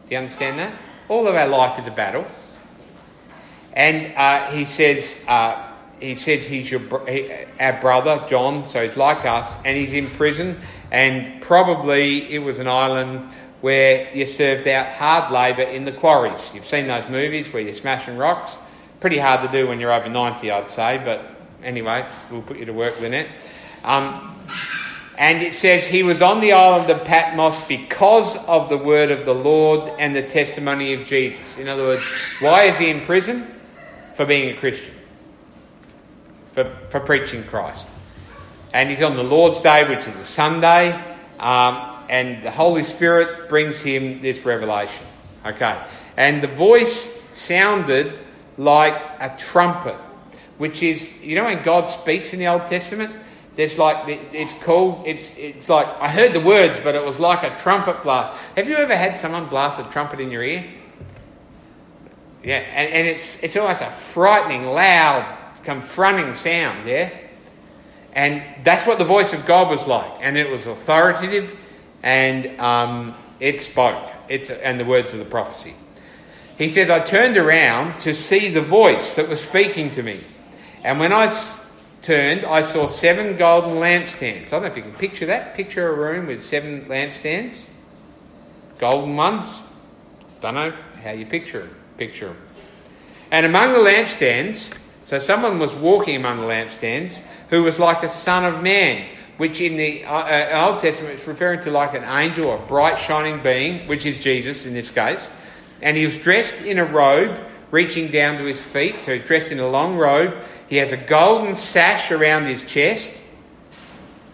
Do 0.05 0.11
you 0.11 0.17
understand 0.19 0.59
that? 0.59 0.75
All 1.09 1.27
of 1.27 1.33
our 1.33 1.47
life 1.47 1.79
is 1.79 1.87
a 1.87 1.91
battle. 1.91 2.27
And 3.73 4.13
uh, 4.15 4.51
he 4.51 4.65
says, 4.65 5.25
uh, 5.27 5.70
he 6.01 6.15
says 6.15 6.45
he's 6.47 6.69
your, 6.69 6.81
our 7.59 7.79
brother, 7.79 8.25
John, 8.27 8.65
so 8.65 8.85
he's 8.85 8.97
like 8.97 9.23
us, 9.25 9.55
and 9.63 9.77
he's 9.77 9.93
in 9.93 10.07
prison. 10.07 10.57
And 10.89 11.41
probably 11.41 12.33
it 12.33 12.39
was 12.39 12.59
an 12.59 12.67
island 12.67 13.29
where 13.61 14.13
you 14.13 14.25
served 14.25 14.67
out 14.67 14.87
hard 14.87 15.31
labour 15.31 15.61
in 15.61 15.85
the 15.85 15.91
quarries. 15.91 16.51
You've 16.53 16.67
seen 16.67 16.87
those 16.87 17.07
movies 17.07 17.53
where 17.53 17.61
you're 17.61 17.73
smashing 17.73 18.17
rocks. 18.17 18.57
Pretty 18.99 19.19
hard 19.19 19.47
to 19.47 19.51
do 19.51 19.67
when 19.67 19.79
you're 19.79 19.93
over 19.93 20.09
90, 20.09 20.49
I'd 20.49 20.71
say, 20.71 20.99
but 21.05 21.21
anyway, 21.63 22.03
we'll 22.31 22.41
put 22.41 22.57
you 22.57 22.65
to 22.65 22.73
work, 22.73 22.99
Lynette. 22.99 23.29
Um, 23.83 24.35
and 25.17 25.43
it 25.43 25.53
says 25.53 25.85
he 25.85 26.01
was 26.01 26.23
on 26.23 26.39
the 26.39 26.53
island 26.53 26.89
of 26.89 27.05
Patmos 27.05 27.59
because 27.67 28.43
of 28.47 28.69
the 28.69 28.77
word 28.77 29.11
of 29.11 29.23
the 29.23 29.35
Lord 29.35 29.91
and 29.99 30.15
the 30.15 30.23
testimony 30.23 30.93
of 30.93 31.05
Jesus. 31.05 31.59
In 31.59 31.67
other 31.67 31.83
words, 31.83 32.03
why 32.39 32.63
is 32.63 32.77
he 32.79 32.89
in 32.89 33.01
prison? 33.01 33.45
For 34.15 34.25
being 34.25 34.55
a 34.55 34.59
Christian 34.59 34.93
for, 36.53 36.65
for 36.89 36.99
preaching 36.99 37.43
Christ. 37.43 37.87
And 38.73 38.89
he's 38.89 39.01
on 39.01 39.15
the 39.15 39.23
Lord's 39.23 39.59
Day, 39.59 39.87
which 39.87 40.07
is 40.07 40.15
a 40.15 40.25
Sunday, 40.25 40.93
um, 41.39 41.77
and 42.09 42.43
the 42.43 42.51
Holy 42.51 42.83
Spirit 42.83 43.49
brings 43.49 43.81
him 43.81 44.21
this 44.21 44.45
revelation. 44.45 45.05
Okay. 45.45 45.81
And 46.17 46.41
the 46.41 46.47
voice 46.47 47.21
sounded 47.31 48.17
like 48.57 49.01
a 49.19 49.35
trumpet, 49.37 49.95
which 50.57 50.83
is, 50.83 51.21
you 51.21 51.35
know, 51.35 51.45
when 51.45 51.63
God 51.63 51.85
speaks 51.85 52.33
in 52.33 52.39
the 52.39 52.47
Old 52.47 52.65
Testament, 52.65 53.13
there's 53.55 53.77
like, 53.77 54.07
it's 54.33 54.53
called, 54.63 55.05
it's, 55.05 55.35
it's 55.37 55.67
like, 55.67 55.87
I 55.99 56.07
heard 56.07 56.31
the 56.33 56.39
words, 56.39 56.79
but 56.81 56.95
it 56.95 57.03
was 57.03 57.19
like 57.19 57.43
a 57.43 57.57
trumpet 57.59 58.03
blast. 58.03 58.31
Have 58.55 58.69
you 58.69 58.75
ever 58.75 58.95
had 58.95 59.17
someone 59.17 59.47
blast 59.47 59.79
a 59.79 59.83
trumpet 59.91 60.21
in 60.21 60.31
your 60.31 60.43
ear? 60.43 60.63
Yeah, 62.43 62.57
and, 62.57 62.91
and 62.93 63.07
it's, 63.07 63.43
it's 63.43 63.55
almost 63.57 63.81
a 63.81 63.89
frightening, 63.89 64.65
loud 64.65 65.39
confronting 65.63 66.35
sound, 66.35 66.87
yeah? 66.87 67.09
And 68.13 68.43
that's 68.63 68.85
what 68.85 68.97
the 68.97 69.05
voice 69.05 69.33
of 69.33 69.45
God 69.45 69.69
was 69.69 69.87
like. 69.87 70.11
And 70.21 70.37
it 70.37 70.49
was 70.49 70.67
authoritative 70.67 71.57
and 72.03 72.59
um, 72.59 73.15
it 73.39 73.61
spoke. 73.61 74.01
It's, 74.27 74.49
and 74.49 74.79
the 74.79 74.85
words 74.85 75.13
of 75.13 75.19
the 75.19 75.25
prophecy. 75.25 75.73
He 76.57 76.69
says, 76.69 76.89
I 76.89 76.99
turned 76.99 77.37
around 77.37 77.99
to 78.01 78.13
see 78.13 78.49
the 78.49 78.61
voice 78.61 79.15
that 79.15 79.27
was 79.27 79.41
speaking 79.41 79.91
to 79.91 80.03
me. 80.03 80.19
And 80.83 80.99
when 80.99 81.11
I 81.11 81.25
s- 81.25 81.65
turned, 82.01 82.45
I 82.45 82.61
saw 82.61 82.87
seven 82.87 83.37
golden 83.37 83.77
lampstands. 83.77 84.47
I 84.47 84.49
don't 84.49 84.61
know 84.63 84.67
if 84.67 84.77
you 84.77 84.83
can 84.83 84.93
picture 84.93 85.25
that. 85.27 85.55
Picture 85.55 85.87
a 85.87 85.93
room 85.93 86.27
with 86.27 86.43
seven 86.43 86.85
lampstands. 86.85 87.67
Golden 88.77 89.15
ones. 89.15 89.61
Don't 90.41 90.55
know 90.55 90.73
how 91.03 91.11
you 91.11 91.25
picture 91.25 91.59
them. 91.59 91.75
Picture 91.97 92.27
them. 92.27 92.37
And 93.31 93.45
among 93.45 93.71
the 93.71 93.79
lampstands, 93.79 94.77
so 95.11 95.19
someone 95.19 95.59
was 95.59 95.73
walking 95.73 96.15
among 96.15 96.37
the 96.37 96.43
lampstands 96.43 97.21
who 97.49 97.63
was 97.63 97.77
like 97.77 98.01
a 98.01 98.07
son 98.07 98.45
of 98.45 98.63
man, 98.63 99.05
which 99.35 99.59
in 99.59 99.75
the 99.75 100.05
uh, 100.05 100.13
uh, 100.13 100.69
Old 100.69 100.79
Testament 100.79 101.19
is 101.19 101.27
referring 101.27 101.59
to 101.63 101.69
like 101.69 101.93
an 101.93 102.05
angel, 102.05 102.55
a 102.55 102.57
bright 102.65 102.97
shining 102.97 103.43
being, 103.43 103.85
which 103.89 104.05
is 104.05 104.17
Jesus 104.17 104.65
in 104.65 104.73
this 104.73 104.89
case. 104.89 105.29
And 105.81 105.97
he 105.97 106.05
was 106.05 106.15
dressed 106.15 106.61
in 106.61 106.79
a 106.79 106.85
robe 106.85 107.37
reaching 107.71 108.07
down 108.07 108.37
to 108.37 108.45
his 108.45 108.61
feet, 108.61 109.01
so 109.01 109.13
he's 109.13 109.25
dressed 109.25 109.51
in 109.51 109.59
a 109.59 109.67
long 109.67 109.97
robe. 109.97 110.33
He 110.69 110.77
has 110.77 110.93
a 110.93 110.97
golden 110.97 111.57
sash 111.57 112.09
around 112.09 112.45
his 112.45 112.63
chest. 112.63 113.21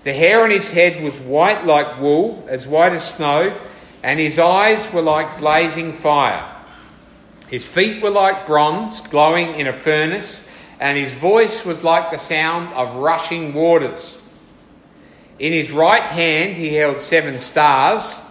The 0.04 0.14
hair 0.14 0.44
on 0.44 0.52
his 0.52 0.70
head 0.70 1.04
was 1.04 1.16
white 1.22 1.66
like 1.66 2.00
wool, 2.00 2.46
as 2.48 2.68
white 2.68 2.92
as 2.92 3.16
snow, 3.16 3.52
and 4.04 4.20
his 4.20 4.38
eyes 4.38 4.94
were 4.94 5.02
like 5.02 5.40
blazing 5.40 5.94
fire. 5.94 6.48
His 7.48 7.66
feet 7.66 8.04
were 8.04 8.12
like 8.12 8.46
bronze, 8.46 9.02
glowing 9.02 9.56
in 9.56 9.66
a 9.66 9.74
furnace, 9.74 10.47
and 10.80 10.98
his 10.98 11.14
voice 11.14 11.66
was 11.66 11.84
like 11.84 12.12
the 12.12 12.18
sound 12.18 12.74
of 12.74 12.96
rushing 12.98 13.54
waters. 13.54 14.22
In 15.40 15.54
his 15.54 15.72
right 15.72 16.02
hand 16.02 16.56
he 16.56 16.74
held 16.74 17.02
seven 17.02 17.40
stars, 17.40 18.22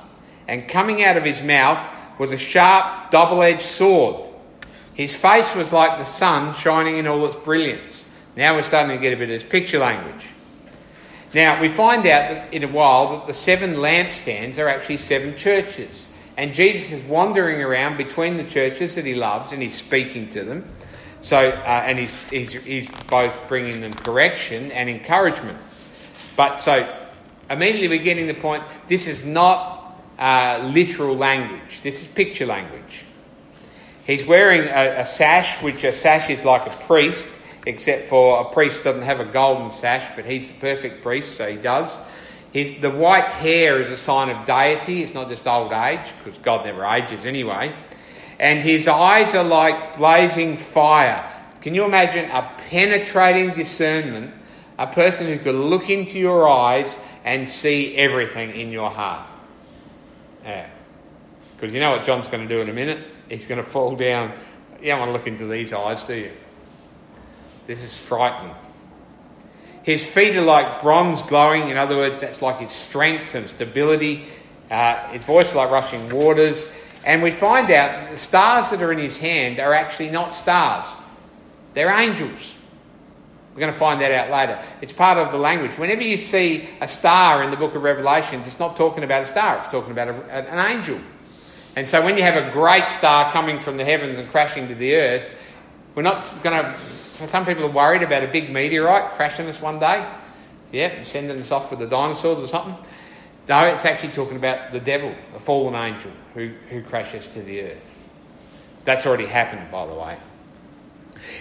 and 0.49 0.69
coming 0.69 1.03
out 1.03 1.17
of 1.17 1.25
his 1.25 1.43
mouth 1.43 1.79
was 2.19 2.33
a 2.33 2.39
sharp, 2.39 3.11
double 3.11 3.43
edged 3.43 3.63
sword. 3.63 4.29
His 4.95 5.15
face 5.15 5.55
was 5.55 5.73
like 5.73 5.99
the 5.99 6.05
sun 6.05 6.55
shining 6.55 6.97
in 6.97 7.07
all 7.07 7.25
its 7.27 7.37
brilliance. 7.37 8.05
Now 8.37 8.55
we're 8.55 8.63
starting 8.63 8.97
to 8.97 9.03
get 9.03 9.13
a 9.13 9.17
bit 9.17 9.25
of 9.25 9.41
this 9.41 9.45
picture 9.45 9.79
language. 9.79 10.29
Now, 11.35 11.61
we 11.61 11.69
find 11.69 12.07
out 12.07 12.55
in 12.55 12.65
a 12.65 12.69
while 12.69 13.19
that 13.19 13.27
the 13.27 13.35
seven 13.35 13.75
lampstands 13.75 14.59
are 14.59 14.69
actually 14.69 14.97
seven 14.97 15.37
churches. 15.37 16.11
And 16.39 16.55
Jesus 16.55 16.93
is 16.93 17.05
wandering 17.05 17.63
around 17.63 17.99
between 17.99 18.39
the 18.39 18.45
churches 18.45 18.95
that 18.95 19.05
he 19.05 19.15
loves 19.15 19.53
and 19.53 19.61
he's 19.61 19.75
speaking 19.75 20.31
to 20.31 20.45
them. 20.45 20.71
So, 21.21 21.39
uh, 21.39 21.83
and 21.85 21.99
he's, 21.99 22.15
he's, 22.31 22.53
he's 22.53 22.89
both 23.09 23.49
bringing 23.49 23.81
them 23.81 23.95
correction 23.95 24.71
and 24.73 24.89
encouragement. 24.89 25.59
But 26.37 26.59
so, 26.59 26.89
immediately 27.51 27.89
we're 27.89 28.05
getting 28.05 28.27
the 28.27 28.35
point 28.35 28.63
this 28.89 29.09
is 29.09 29.25
not 29.25 29.99
uh, 30.19 30.71
literal 30.73 31.17
language, 31.17 31.81
this 31.83 32.01
is 32.01 32.09
picture 32.09 32.47
language. 32.47 33.05
He's 34.07 34.25
wearing 34.25 34.63
a, 34.63 35.01
a 35.01 35.07
sash, 35.07 35.61
which 35.63 35.83
a 35.83 35.91
sash 35.91 36.31
is 36.31 36.45
like 36.45 36.67
a 36.67 36.77
priest, 36.85 37.27
except 37.67 38.09
for 38.09 38.41
a 38.41 38.45
priest 38.53 38.85
doesn't 38.85 39.03
have 39.03 39.19
a 39.19 39.25
golden 39.25 39.71
sash, 39.71 40.09
but 40.15 40.25
he's 40.25 40.53
the 40.53 40.61
perfect 40.61 41.03
priest, 41.03 41.37
so 41.37 41.51
he 41.51 41.57
does. 41.57 41.99
His, 42.53 42.81
the 42.81 42.91
white 42.91 43.25
hair 43.25 43.83
is 43.83 43.91
a 43.91 43.97
sign 43.97 44.31
of 44.31 44.47
deity, 44.47 45.03
it's 45.03 45.13
not 45.13 45.29
just 45.29 45.47
old 45.47 45.73
age, 45.73 46.13
because 46.23 46.39
God 46.39 46.65
never 46.65 46.85
ages 46.85 47.27
anyway. 47.27 47.75
And 48.39 48.61
his 48.61 48.87
eyes 48.87 49.35
are 49.35 49.45
like 49.45 49.97
blazing 49.97 50.59
fire. 50.59 51.33
Can 51.61 51.75
you 51.75 51.85
imagine 51.85 52.31
a 52.31 52.51
penetrating 52.69 53.55
discernment? 53.55 54.35
A 54.79 54.87
person 54.87 55.27
who 55.27 55.39
could 55.39 55.55
look 55.55 55.89
into 55.89 56.19
your 56.19 56.47
eyes 56.49 56.99
and 57.25 57.49
see 57.49 57.97
everything 57.97 58.51
in 58.51 58.71
your 58.71 58.91
heart. 58.91 59.27
Yeah. 60.45 60.69
Because 61.57 61.73
you 61.73 61.81
know 61.81 61.91
what 61.91 62.05
John's 62.05 62.29
going 62.29 62.47
to 62.47 62.55
do 62.55 62.61
in 62.61 62.69
a 62.69 62.73
minute? 62.73 62.99
He's 63.29 63.47
going 63.47 63.63
to 63.63 63.69
fall 63.69 63.97
down. 63.97 64.33
You 64.81 64.89
don't 64.89 65.01
want 65.01 65.09
to 65.09 65.13
look 65.13 65.27
into 65.27 65.47
these 65.47 65.73
eyes, 65.73 66.03
do 66.03 66.15
you? 66.15 66.31
This 67.67 67.83
is 67.83 67.99
frightening. 67.99 68.55
His 69.83 70.05
feet 70.05 70.37
are 70.37 70.43
like 70.43 70.83
bronze 70.83 71.23
glowing. 71.23 71.71
In 71.71 71.77
other 71.77 71.97
words, 71.97 72.21
that's 72.21 72.43
like 72.43 72.59
his 72.59 72.71
strength 72.71 73.35
and 73.35 73.49
stability. 73.49 74.25
Uh, 74.71 74.97
his 75.09 75.25
voice 75.25 75.55
like 75.55 75.71
rushing 75.71 76.09
waters. 76.11 76.71
And 77.07 77.23
we 77.23 77.31
find 77.31 77.65
out 77.67 77.93
that 77.93 78.11
the 78.11 78.17
stars 78.17 78.71
that 78.71 78.83
are 78.83 78.93
in 78.93 78.99
his 78.99 79.17
hand 79.17 79.61
are 79.61 79.73
actually 79.73 80.11
not 80.11 80.33
stars, 80.33 80.95
they're 81.73 81.97
angels. 81.97 82.53
We're 83.55 83.61
going 83.61 83.73
to 83.73 83.79
find 83.79 84.03
that 84.03 84.13
out 84.13 84.31
later. 84.31 84.63
It's 84.83 84.93
part 84.93 85.17
of 85.17 85.33
the 85.33 85.39
language. 85.39 85.79
Whenever 85.79 86.03
you 86.03 86.19
see 86.19 86.69
a 86.83 86.87
star 86.87 87.43
in 87.43 87.51
the 87.51 87.57
book 87.57 87.75
of 87.75 87.83
Revelations, 87.83 88.47
it's 88.47 88.59
not 88.59 88.77
talking 88.77 89.03
about 89.03 89.23
a 89.23 89.27
star, 89.27 89.61
it's 89.61 89.69
talking 89.69 89.93
about 89.93 90.09
a, 90.09 90.53
an 90.53 90.59
angel. 90.59 91.01
And 91.75 91.89
so 91.89 92.05
when 92.05 92.19
you 92.19 92.23
have 92.23 92.37
a 92.37 92.51
great 92.53 92.89
star 92.89 93.33
coming 93.33 93.61
from 93.61 93.79
the 93.79 93.85
heavens 93.85 94.19
and 94.19 94.29
crashing 94.29 94.69
to 94.69 94.75
the 94.75 94.95
earth, 94.97 95.39
we're 95.95 96.03
not 96.03 96.43
going 96.43 96.63
to 96.63 96.79
some 97.25 97.47
people 97.47 97.65
are 97.65 97.71
worried 97.71 98.03
about 98.03 98.23
a 98.23 98.27
big 98.27 98.51
meteorite 98.51 99.13
crashing 99.13 99.47
us 99.47 99.61
one 99.63 99.79
day. 99.79 100.07
Yeah, 100.71 101.03
sending 101.03 101.41
us 101.41 101.51
off 101.51 101.71
with 101.71 101.81
the 101.81 101.87
dinosaurs 101.87 102.43
or 102.43 102.47
something. 102.47 102.77
No, 103.49 103.61
it's 103.67 103.85
actually 103.85 104.13
talking 104.13 104.37
about 104.37 104.73
the 104.73 104.81
devil, 104.81 105.15
a 105.35 105.39
fallen 105.39 105.75
angel 105.75 106.11
who, 106.35 106.51
who 106.71 106.83
crashes 106.83 107.29
to 107.29 107.43
the 107.43 107.63
earth. 107.63 107.95
That's 108.85 109.07
already 109.07 109.27
happened, 109.27 109.71
by 109.71 109.87
the 109.87 109.95
way. 109.95 110.17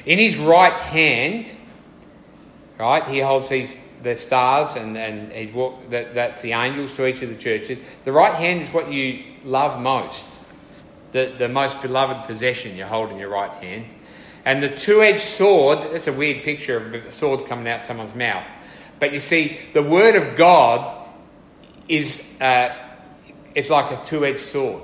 In 0.06 0.20
his 0.20 0.38
right 0.38 0.74
hand, 0.74 1.52
right, 2.78 3.04
he 3.06 3.20
holds 3.20 3.50
these 3.50 3.78
the 4.06 4.15
stars 4.15 4.76
and, 4.76 4.96
and 4.96 5.32
he 5.32 5.48
walk, 5.52 5.89
that, 5.89 6.13
that's 6.13 6.41
the 6.44 6.54
angels 6.54 6.94
to 6.94 7.08
each 7.08 7.22
of 7.24 7.30
the 7.30 7.36
churches. 7.36 7.80
The 8.06 8.12
right 8.12 8.34
hand 8.34 8.62
is 8.62 8.70
what 8.70 8.91
you 8.91 9.24
love 9.44 9.82
most, 9.82 10.28
the, 11.12 11.34
the 11.38 11.50
most 11.50 11.82
beloved 11.82 12.28
possession 12.28 12.78
you 12.78 12.86
hold 12.86 13.12
in 13.12 13.18
your 13.18 13.30
right 13.30 13.52
hand. 13.63 13.86
And 14.46 14.62
the 14.62 14.70
two 14.70 15.02
edged 15.02 15.22
sword, 15.22 15.80
that's 15.91 16.08
a 16.08 16.13
weird 16.13 16.44
picture 16.44 16.78
of 16.78 16.94
a 16.94 17.12
sword 17.12 17.46
coming 17.48 17.68
out 17.68 17.84
someone's 17.84 18.13
mouth. 18.13 18.46
But 19.00 19.12
you 19.12 19.20
see, 19.20 19.60
the 19.74 19.82
word 19.82 20.15
of 20.15 20.38
God 20.38 21.05
is 21.88 22.24
uh, 22.41 22.76
it's 23.54 23.69
like 23.69 23.98
a 23.98 24.04
two 24.06 24.26
edged 24.26 24.41
sword. 24.41 24.84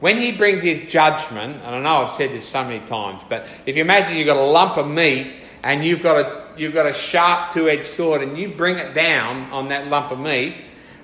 When 0.00 0.16
he 0.16 0.32
brings 0.32 0.62
his 0.62 0.90
judgment, 0.90 1.62
and 1.62 1.76
I 1.76 1.80
know 1.80 2.04
I've 2.04 2.12
said 2.12 2.30
this 2.30 2.46
so 2.46 2.64
many 2.64 2.84
times, 2.86 3.22
but 3.28 3.46
if 3.66 3.76
you 3.76 3.82
imagine 3.82 4.16
you've 4.16 4.26
got 4.26 4.36
a 4.36 4.42
lump 4.42 4.76
of 4.76 4.88
meat 4.88 5.34
and 5.62 5.84
you've 5.84 6.02
got 6.02 6.16
a, 6.16 6.60
you've 6.60 6.74
got 6.74 6.86
a 6.86 6.92
sharp 6.92 7.52
two 7.52 7.68
edged 7.68 7.86
sword 7.86 8.20
and 8.20 8.36
you 8.36 8.48
bring 8.48 8.78
it 8.78 8.94
down 8.94 9.48
on 9.52 9.68
that 9.68 9.86
lump 9.86 10.10
of 10.10 10.18
meat, 10.18 10.56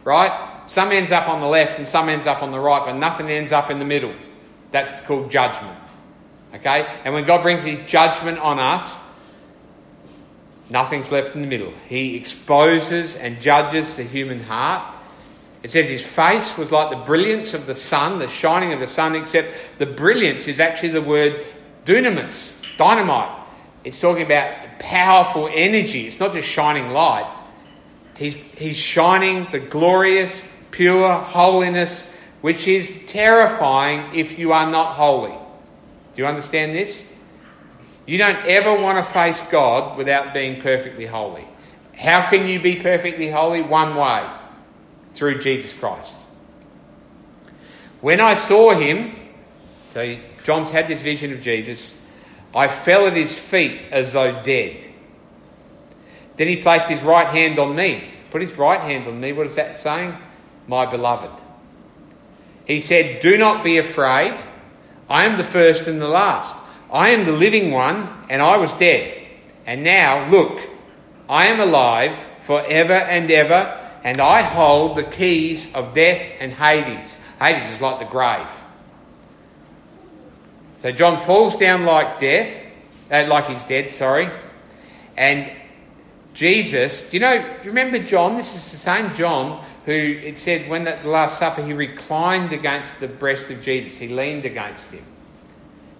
right? 0.03 0.33
Some 0.67 0.91
ends 0.91 1.13
up 1.13 1.29
on 1.29 1.41
the 1.41 1.47
left 1.47 1.79
and 1.79 1.87
some 1.87 2.09
ends 2.09 2.27
up 2.27 2.43
on 2.43 2.51
the 2.51 2.59
right, 2.59 2.85
but 2.85 2.95
nothing 2.95 3.31
ends 3.31 3.53
up 3.53 3.71
in 3.71 3.79
the 3.79 3.85
middle. 3.85 4.13
That's 4.73 4.91
called 5.07 5.31
judgment. 5.31 5.79
Okay? 6.55 6.87
And 7.05 7.15
when 7.15 7.25
God 7.25 7.43
brings 7.43 7.63
his 7.63 7.79
judgment 7.89 8.39
on 8.39 8.59
us, 8.59 8.99
nothing's 10.69 11.11
left 11.11 11.35
in 11.35 11.41
the 11.41 11.47
middle. 11.47 11.73
He 11.89 12.17
exposes 12.17 13.15
and 13.17 13.41
judges 13.41 13.97
the 13.97 14.03
human 14.03 14.41
heart. 14.41 14.98
It 15.69 15.73
says 15.73 15.91
his 15.91 16.03
face 16.03 16.57
was 16.57 16.73
like 16.73 16.89
the 16.89 17.05
brilliance 17.05 17.53
of 17.53 17.67
the 17.67 17.75
sun, 17.75 18.21
the 18.21 18.27
shining 18.27 18.73
of 18.73 18.81
the 18.81 18.87
sun, 18.87 19.15
except 19.15 19.53
the 19.77 19.85
brilliance 19.85 20.49
is 20.49 20.61
actually 20.61 20.89
the 20.89 21.03
word 21.03 21.45
dunamis, 21.85 22.55
dynamite. 22.79 23.29
It's 23.85 24.01
talking 24.01 24.25
about 24.25 24.79
powerful 24.79 25.47
energy. 25.53 26.07
It's 26.07 26.19
not 26.19 26.33
just 26.33 26.49
shining 26.49 26.89
light. 26.89 27.31
He's, 28.17 28.35
he's 28.35 28.79
shining 28.79 29.47
the 29.53 29.59
glorious, 29.59 30.43
pure 30.71 31.13
holiness, 31.13 32.11
which 32.41 32.67
is 32.67 33.05
terrifying 33.07 34.07
if 34.15 34.39
you 34.39 34.53
are 34.53 34.71
not 34.71 34.95
holy. 34.95 35.37
Do 35.37 36.23
you 36.23 36.27
understand 36.27 36.75
this? 36.75 37.13
You 38.07 38.17
don't 38.17 38.43
ever 38.47 38.75
want 38.81 39.05
to 39.05 39.13
face 39.13 39.43
God 39.51 39.99
without 39.99 40.33
being 40.33 40.63
perfectly 40.63 41.05
holy. 41.05 41.45
How 41.95 42.31
can 42.31 42.49
you 42.49 42.59
be 42.59 42.77
perfectly 42.77 43.29
holy? 43.29 43.61
One 43.61 43.95
way 43.95 44.27
through 45.19 45.41
Jesus 45.41 45.73
Christ. 45.73 46.15
When 48.01 48.21
I 48.21 48.35
saw 48.35 48.73
him, 48.73 49.15
so 49.93 50.17
John's 50.45 50.71
had 50.71 50.87
this 50.87 51.03
vision 51.03 51.33
of 51.33 51.41
Jesus, 51.41 52.01
I 52.55 52.69
fell 52.69 53.07
at 53.07 53.15
his 53.15 53.39
feet 53.39 53.81
as 53.91 54.13
though 54.13 54.43
dead. 54.43 54.89
Then 56.37 56.47
he 56.47 56.63
placed 56.63 56.89
his 56.89 57.03
right 57.03 57.27
hand 57.27 57.59
on 57.59 57.75
me. 57.75 58.05
Put 58.31 58.43
his 58.43 58.57
right 58.57 58.81
hand 58.81 59.09
on 59.09 59.21
me. 59.21 59.33
What 59.33 59.47
is 59.47 59.57
that 59.57 59.79
saying? 59.79 60.17
My 60.69 60.87
beloved. 60.87 61.43
He 62.65 62.81
said, 62.81 63.21
Do 63.21 63.37
not 63.37 63.65
be 63.65 63.79
afraid. 63.79 64.39
I 65.09 65.25
am 65.25 65.37
the 65.37 65.45
first 65.45 65.87
and 65.89 66.01
the 66.01 66.09
last. 66.09 66.55
I 66.93 67.11
am 67.11 67.25
the 67.25 67.33
living 67.33 67.71
one, 67.71 68.09
and 68.31 68.41
I 68.41 68.57
was 68.57 68.73
dead. 68.75 69.19
And 69.67 69.83
now, 69.83 70.31
look, 70.31 70.61
I 71.29 71.47
am 71.47 71.61
alive 71.61 72.17
forever 72.43 72.95
and 72.95 73.31
ever, 73.31 73.88
and 74.05 74.21
I 74.21 74.43
hold 74.43 74.97
the 74.97 75.03
keys 75.03 75.75
of 75.75 75.95
death 75.95 76.23
and 76.41 76.53
Hades. 76.53 77.19
Hades 77.41 77.71
is 77.71 77.81
like 77.81 77.99
the 77.99 78.05
grave. 78.05 78.51
So 80.81 80.93
John 80.93 81.21
falls 81.25 81.57
down 81.57 81.85
like 81.85 82.21
death, 82.21 82.65
uh, 83.11 83.27
like 83.29 83.47
he's 83.47 83.65
dead, 83.65 83.93
sorry. 83.93 84.31
And 85.17 85.51
Jesus, 86.35 87.11
do 87.11 87.17
you 87.17 87.21
know, 87.21 87.57
remember 87.65 87.99
John? 87.99 88.37
This 88.37 88.55
is 88.55 88.71
the 88.71 88.77
same 88.77 89.15
John 89.15 89.65
who 89.85 89.93
it 89.93 90.39
said 90.39 90.69
when 90.69 90.87
at 90.87 91.03
the 91.03 91.09
Last 91.09 91.39
Supper 91.39 91.65
he 91.65 91.73
reclined 91.73 92.53
against 92.53 93.01
the 93.01 93.09
breast 93.09 93.51
of 93.51 93.63
Jesus, 93.63 93.97
he 93.97 94.09
leaned 94.09 94.45
against 94.45 94.93
him. 94.93 95.03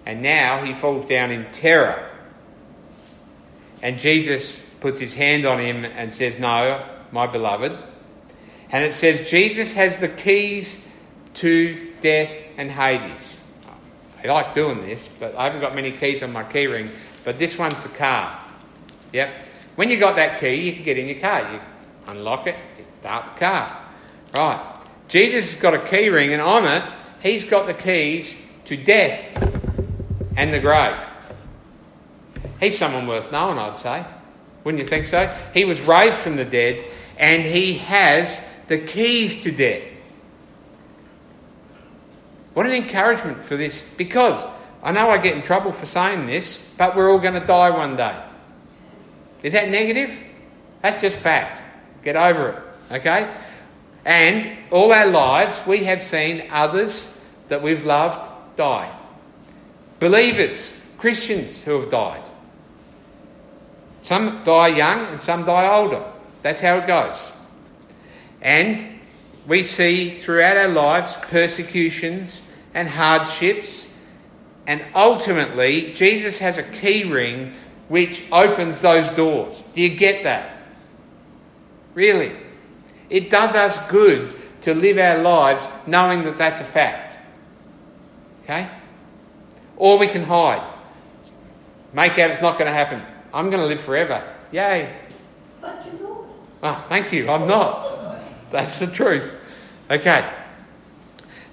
And 0.05 0.21
now 0.21 0.63
he 0.63 0.73
falls 0.73 1.09
down 1.09 1.31
in 1.31 1.45
terror. 1.51 2.09
And 3.81 3.99
Jesus 3.99 4.61
puts 4.79 4.99
his 4.99 5.13
hand 5.15 5.45
on 5.45 5.59
him 5.59 5.85
and 5.85 6.13
says, 6.13 6.39
No, 6.39 6.85
my 7.11 7.27
beloved. 7.27 7.75
And 8.71 8.83
it 8.83 8.93
says, 8.93 9.29
Jesus 9.29 9.73
has 9.73 9.99
the 9.99 10.07
keys 10.07 10.87
to 11.35 11.91
death 12.01 12.31
and 12.57 12.69
Hades. 12.69 13.41
I 14.23 14.27
like 14.27 14.53
doing 14.53 14.81
this, 14.81 15.09
but 15.19 15.35
I 15.35 15.45
haven't 15.45 15.61
got 15.61 15.75
many 15.75 15.91
keys 15.91 16.21
on 16.21 16.33
my 16.33 16.43
keyring. 16.43 16.89
But 17.23 17.39
this 17.39 17.57
one's 17.57 17.81
the 17.83 17.89
car. 17.89 18.39
Yep. 19.13 19.29
When 19.75 19.89
you 19.89 19.97
got 19.97 20.17
that 20.17 20.39
key, 20.39 20.55
you 20.55 20.73
can 20.73 20.83
get 20.83 20.97
in 20.97 21.07
your 21.07 21.19
car. 21.19 21.51
You 21.51 21.59
unlock 22.07 22.47
it, 22.47 22.55
you 22.77 22.85
start 22.99 23.27
the 23.27 23.39
car. 23.39 23.77
Right. 24.35 24.75
Jesus 25.07 25.53
has 25.53 25.61
got 25.61 25.73
a 25.73 25.79
key 25.79 26.09
ring, 26.09 26.33
and 26.33 26.41
on 26.41 26.65
it, 26.65 26.83
he's 27.21 27.45
got 27.45 27.65
the 27.65 27.73
keys 27.73 28.37
to 28.65 28.77
death 28.77 29.25
and 30.37 30.53
the 30.53 30.59
grave. 30.59 30.97
He's 32.59 32.77
someone 32.77 33.07
worth 33.07 33.31
knowing, 33.31 33.57
I'd 33.57 33.77
say. 33.77 34.05
Wouldn't 34.63 34.83
you 34.83 34.89
think 34.89 35.07
so? 35.07 35.27
He 35.53 35.65
was 35.65 35.81
raised 35.81 36.17
from 36.17 36.35
the 36.35 36.45
dead, 36.45 36.83
and 37.17 37.41
he 37.43 37.75
has 37.75 38.45
the 38.69 38.77
keys 38.77 39.43
to 39.43 39.51
death. 39.51 39.83
What 42.53 42.65
an 42.65 42.71
encouragement 42.71 43.43
for 43.43 43.57
this. 43.57 43.83
Because 43.97 44.45
I 44.81 44.91
know 44.91 45.09
I 45.09 45.17
get 45.17 45.35
in 45.35 45.41
trouble 45.41 45.71
for 45.71 45.85
saying 45.85 46.27
this, 46.27 46.73
but 46.77 46.95
we're 46.95 47.11
all 47.11 47.19
going 47.19 47.39
to 47.39 47.45
die 47.45 47.71
one 47.71 47.97
day. 47.97 48.17
Is 49.43 49.53
that 49.53 49.69
negative? 49.69 50.17
That's 50.81 51.01
just 51.01 51.17
fact. 51.17 51.63
Get 52.03 52.15
over 52.15 52.49
it, 52.49 52.93
okay? 52.97 53.33
And 54.05 54.57
all 54.71 54.93
our 54.93 55.07
lives, 55.07 55.61
we 55.67 55.83
have 55.85 56.01
seen 56.01 56.47
others 56.49 57.17
that 57.49 57.61
we've 57.61 57.85
loved 57.85 58.29
die. 58.55 58.93
Believers, 59.99 60.79
Christians 60.97 61.61
who 61.61 61.79
have 61.81 61.89
died. 61.89 62.29
Some 64.01 64.41
die 64.45 64.69
young 64.69 65.05
and 65.07 65.19
some 65.19 65.43
die 65.43 65.67
older. 65.67 66.03
That's 66.41 66.61
how 66.61 66.77
it 66.77 66.87
goes. 66.87 67.29
And 68.41 68.99
we 69.47 69.63
see 69.63 70.11
throughout 70.17 70.57
our 70.57 70.67
lives 70.67 71.15
persecutions 71.15 72.43
and 72.73 72.87
hardships. 72.87 73.91
And 74.67 74.83
ultimately, 74.93 75.93
Jesus 75.93 76.39
has 76.39 76.57
a 76.57 76.63
key 76.63 77.11
ring 77.11 77.53
which 77.87 78.23
opens 78.31 78.81
those 78.81 79.09
doors. 79.11 79.63
Do 79.73 79.81
you 79.81 79.89
get 79.89 80.23
that? 80.23 80.57
Really? 81.95 82.31
It 83.09 83.29
does 83.29 83.55
us 83.55 83.85
good 83.89 84.33
to 84.61 84.73
live 84.75 84.97
our 84.97 85.17
lives 85.17 85.67
knowing 85.87 86.23
that 86.23 86.37
that's 86.37 86.61
a 86.61 86.65
fact. 86.65 87.17
Okay? 88.43 88.69
Or 89.75 89.97
we 89.97 90.07
can 90.07 90.23
hide. 90.23 90.71
Make 91.93 92.19
out 92.19 92.29
it's 92.29 92.41
not 92.41 92.59
going 92.59 92.67
to 92.67 92.73
happen. 92.73 93.01
I'm 93.33 93.49
going 93.49 93.61
to 93.61 93.67
live 93.67 93.81
forever. 93.81 94.21
Yay. 94.51 94.93
But 95.59 95.85
you're 95.85 96.07
not. 96.07 96.25
Oh, 96.61 96.85
thank 96.89 97.11
you. 97.11 97.29
I'm 97.29 97.47
not. 97.47 97.88
That's 98.51 98.79
the 98.79 98.87
truth. 98.87 99.31
Okay. 99.89 100.29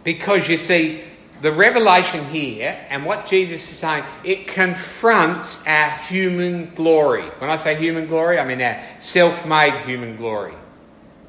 Because 0.05 0.49
you 0.49 0.57
see, 0.57 1.03
the 1.43 1.53
revelation 1.53 2.25
here 2.27 2.79
and 2.89 3.05
what 3.05 3.27
Jesus 3.27 3.71
is 3.71 3.79
saying, 3.79 4.05
it 4.25 4.47
confronts 4.47 5.67
our 5.67 5.91
human 5.91 6.73
glory. 6.75 7.25
When 7.39 7.51
I 7.51 7.57
say 7.57 7.77
human 7.77 8.07
glory, 8.07 8.39
I 8.39 8.45
mean 8.45 8.63
our 8.63 8.81
self 8.99 9.47
made 9.47 9.75
human 9.85 10.17
glory. 10.17 10.55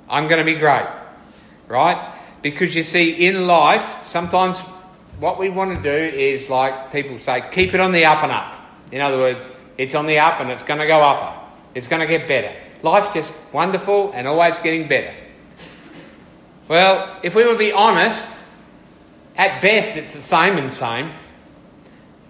I'm 0.10 0.28
going 0.28 0.40
to 0.40 0.46
be 0.46 0.58
great, 0.58 0.88
right? 1.68 2.14
Because 2.42 2.76
you 2.76 2.84
see, 2.84 3.28
in 3.28 3.48
life, 3.48 4.04
sometimes 4.04 4.60
what 5.20 5.38
we 5.38 5.50
want 5.50 5.76
to 5.76 5.84
do 5.84 6.18
is 6.18 6.50
like 6.50 6.92
people 6.92 7.18
say, 7.18 7.44
keep 7.52 7.74
it 7.74 7.82
on 7.82 7.92
the 7.92 8.06
up 8.06 8.24
and 8.24 8.32
up. 8.32 8.56
In 8.92 9.02
other 9.02 9.18
words, 9.18 9.50
it's 9.78 9.96
on 9.96 10.06
the 10.06 10.20
up 10.20 10.40
and 10.40 10.50
it's 10.50 10.64
going 10.64 10.80
to 10.80 10.88
go 10.88 11.02
upper. 11.02 11.38
It's 11.76 11.88
going 11.88 12.02
to 12.02 12.08
get 12.08 12.28
better. 12.28 12.56
Life's 12.82 13.14
just 13.14 13.34
wonderful 13.52 14.12
and 14.14 14.28
always 14.28 14.60
getting 14.60 14.88
better. 14.88 15.14
Well, 16.68 17.18
if 17.24 17.34
we 17.34 17.48
would 17.48 17.60
be 17.60 17.72
honest, 17.72 18.26
at 19.38 19.62
best 19.62 19.96
it's 19.96 20.14
the 20.14 20.22
same 20.22 20.58
and 20.58 20.72
same. 20.72 21.10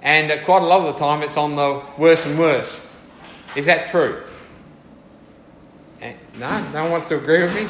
And 0.02 0.32
quite 0.46 0.62
a 0.62 0.66
lot 0.66 0.88
of 0.88 0.94
the 0.94 1.00
time 1.00 1.24
it's 1.24 1.38
on 1.38 1.56
the 1.56 1.82
worse 1.98 2.26
and 2.26 2.38
worse. 2.38 2.88
Is 3.56 3.66
that 3.66 3.88
true? 3.88 4.22
Eh, 6.02 6.14
no? 6.40 6.72
No 6.72 6.84
one 6.84 6.92
wants 6.92 7.08
to 7.08 7.18
agree 7.18 7.42
with 7.42 7.56
me? 7.56 7.68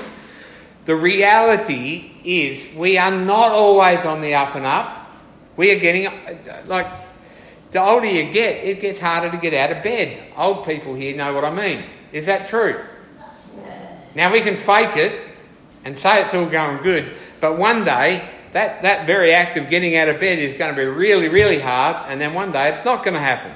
The 0.86 0.96
reality 0.96 2.12
is 2.24 2.74
we 2.76 2.98
are 2.98 3.12
not 3.12 3.52
always 3.52 4.06
on 4.06 4.22
the 4.22 4.34
up 4.34 4.56
and 4.56 4.66
up. 4.66 5.08
We 5.56 5.72
are 5.72 5.80
getting, 5.80 6.12
like, 6.66 6.88
the 7.72 7.82
older 7.82 8.06
you 8.06 8.32
get, 8.32 8.64
it 8.64 8.82
gets 8.82 9.00
harder 9.00 9.32
to 9.32 9.38
get 9.38 9.54
out 9.54 9.76
of 9.76 9.84
bed. 9.84 10.34
Old 10.38 10.66
people 10.66 10.96
here 10.96 11.16
know 11.16 11.34
what 11.34 11.44
I 11.44 11.54
mean. 11.54 11.84
Is 12.12 12.26
that 12.26 12.48
true? 12.48 12.80
Now 14.16 14.32
we 14.32 14.42
can 14.42 14.56
fake 14.56 14.96
it 14.96 15.27
and 15.88 15.98
say 15.98 16.22
it's 16.22 16.34
all 16.34 16.46
going 16.46 16.84
good, 16.84 17.10
but 17.40 17.58
one 17.58 17.86
day 17.86 18.22
that, 18.52 18.82
that 18.82 19.08
very 19.08 19.32
act 19.32 19.56
of 19.56 19.70
getting 19.70 19.96
out 19.96 20.10
of 20.10 20.20
bed 20.20 20.38
is 20.38 20.54
going 20.58 20.76
to 20.76 20.76
be 20.76 20.86
really, 20.86 21.30
really 21.30 21.60
hard, 21.60 21.96
and 22.12 22.20
then 22.20 22.34
one 22.34 22.52
day 22.52 22.68
it's 22.68 22.84
not 22.84 23.06
going 23.06 23.14
to 23.14 23.22
happen. 23.22 23.54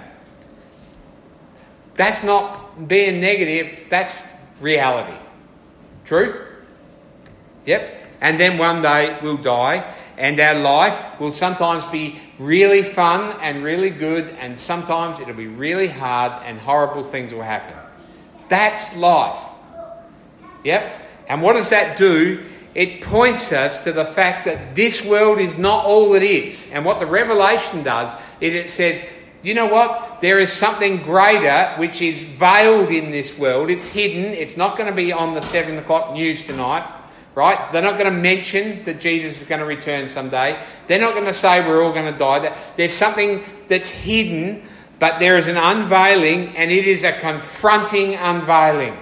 That's 1.95 2.23
not 2.23 2.87
being 2.87 3.19
negative, 3.19 3.89
that's 3.89 4.15
reality. 4.61 5.17
True? 6.05 6.41
Yep. 7.65 7.97
And 8.21 8.39
then 8.39 8.57
one 8.57 8.81
day 8.81 9.17
we'll 9.21 9.35
die, 9.35 9.83
and 10.17 10.39
our 10.39 10.55
life 10.55 11.19
will 11.19 11.33
sometimes 11.33 11.83
be 11.87 12.17
really 12.39 12.81
fun 12.81 13.37
and 13.41 13.61
really 13.61 13.89
good, 13.89 14.29
and 14.39 14.57
sometimes 14.57 15.19
it'll 15.19 15.33
be 15.33 15.47
really 15.47 15.89
hard 15.89 16.31
and 16.45 16.57
horrible 16.57 17.03
things 17.03 17.33
will 17.33 17.41
happen. 17.41 17.75
That's 18.47 18.95
life. 18.95 19.37
Yep. 20.63 20.99
And 21.31 21.41
what 21.41 21.53
does 21.53 21.69
that 21.69 21.97
do? 21.97 22.43
It 22.75 22.99
points 22.99 23.53
us 23.53 23.81
to 23.85 23.93
the 23.93 24.03
fact 24.03 24.43
that 24.43 24.75
this 24.75 25.05
world 25.05 25.39
is 25.39 25.57
not 25.57 25.85
all 25.85 26.13
it 26.13 26.23
is. 26.23 26.69
And 26.73 26.83
what 26.83 26.99
the 26.99 27.05
revelation 27.05 27.83
does 27.83 28.13
is 28.41 28.53
it 28.53 28.69
says, 28.69 29.01
you 29.41 29.53
know 29.53 29.67
what? 29.67 30.19
There 30.19 30.39
is 30.39 30.51
something 30.51 30.97
greater 30.97 31.69
which 31.77 32.01
is 32.01 32.21
veiled 32.23 32.89
in 32.89 33.11
this 33.11 33.39
world. 33.39 33.69
It's 33.69 33.87
hidden. 33.87 34.25
It's 34.25 34.57
not 34.57 34.75
going 34.75 34.89
to 34.89 34.95
be 34.95 35.13
on 35.13 35.33
the 35.33 35.41
seven 35.41 35.77
o'clock 35.77 36.11
news 36.11 36.41
tonight, 36.41 36.85
right? 37.33 37.71
They're 37.71 37.81
not 37.81 37.97
going 37.97 38.13
to 38.13 38.19
mention 38.19 38.83
that 38.83 38.99
Jesus 38.99 39.41
is 39.41 39.47
going 39.47 39.61
to 39.61 39.65
return 39.65 40.09
someday. 40.09 40.59
They're 40.87 40.99
not 40.99 41.13
going 41.13 41.27
to 41.27 41.33
say 41.33 41.65
we're 41.65 41.81
all 41.81 41.93
going 41.93 42.11
to 42.11 42.19
die. 42.19 42.53
There's 42.75 42.91
something 42.91 43.41
that's 43.69 43.89
hidden, 43.89 44.63
but 44.99 45.19
there 45.19 45.37
is 45.37 45.47
an 45.47 45.55
unveiling, 45.55 46.57
and 46.57 46.71
it 46.71 46.83
is 46.83 47.05
a 47.05 47.13
confronting 47.13 48.15
unveiling. 48.15 48.97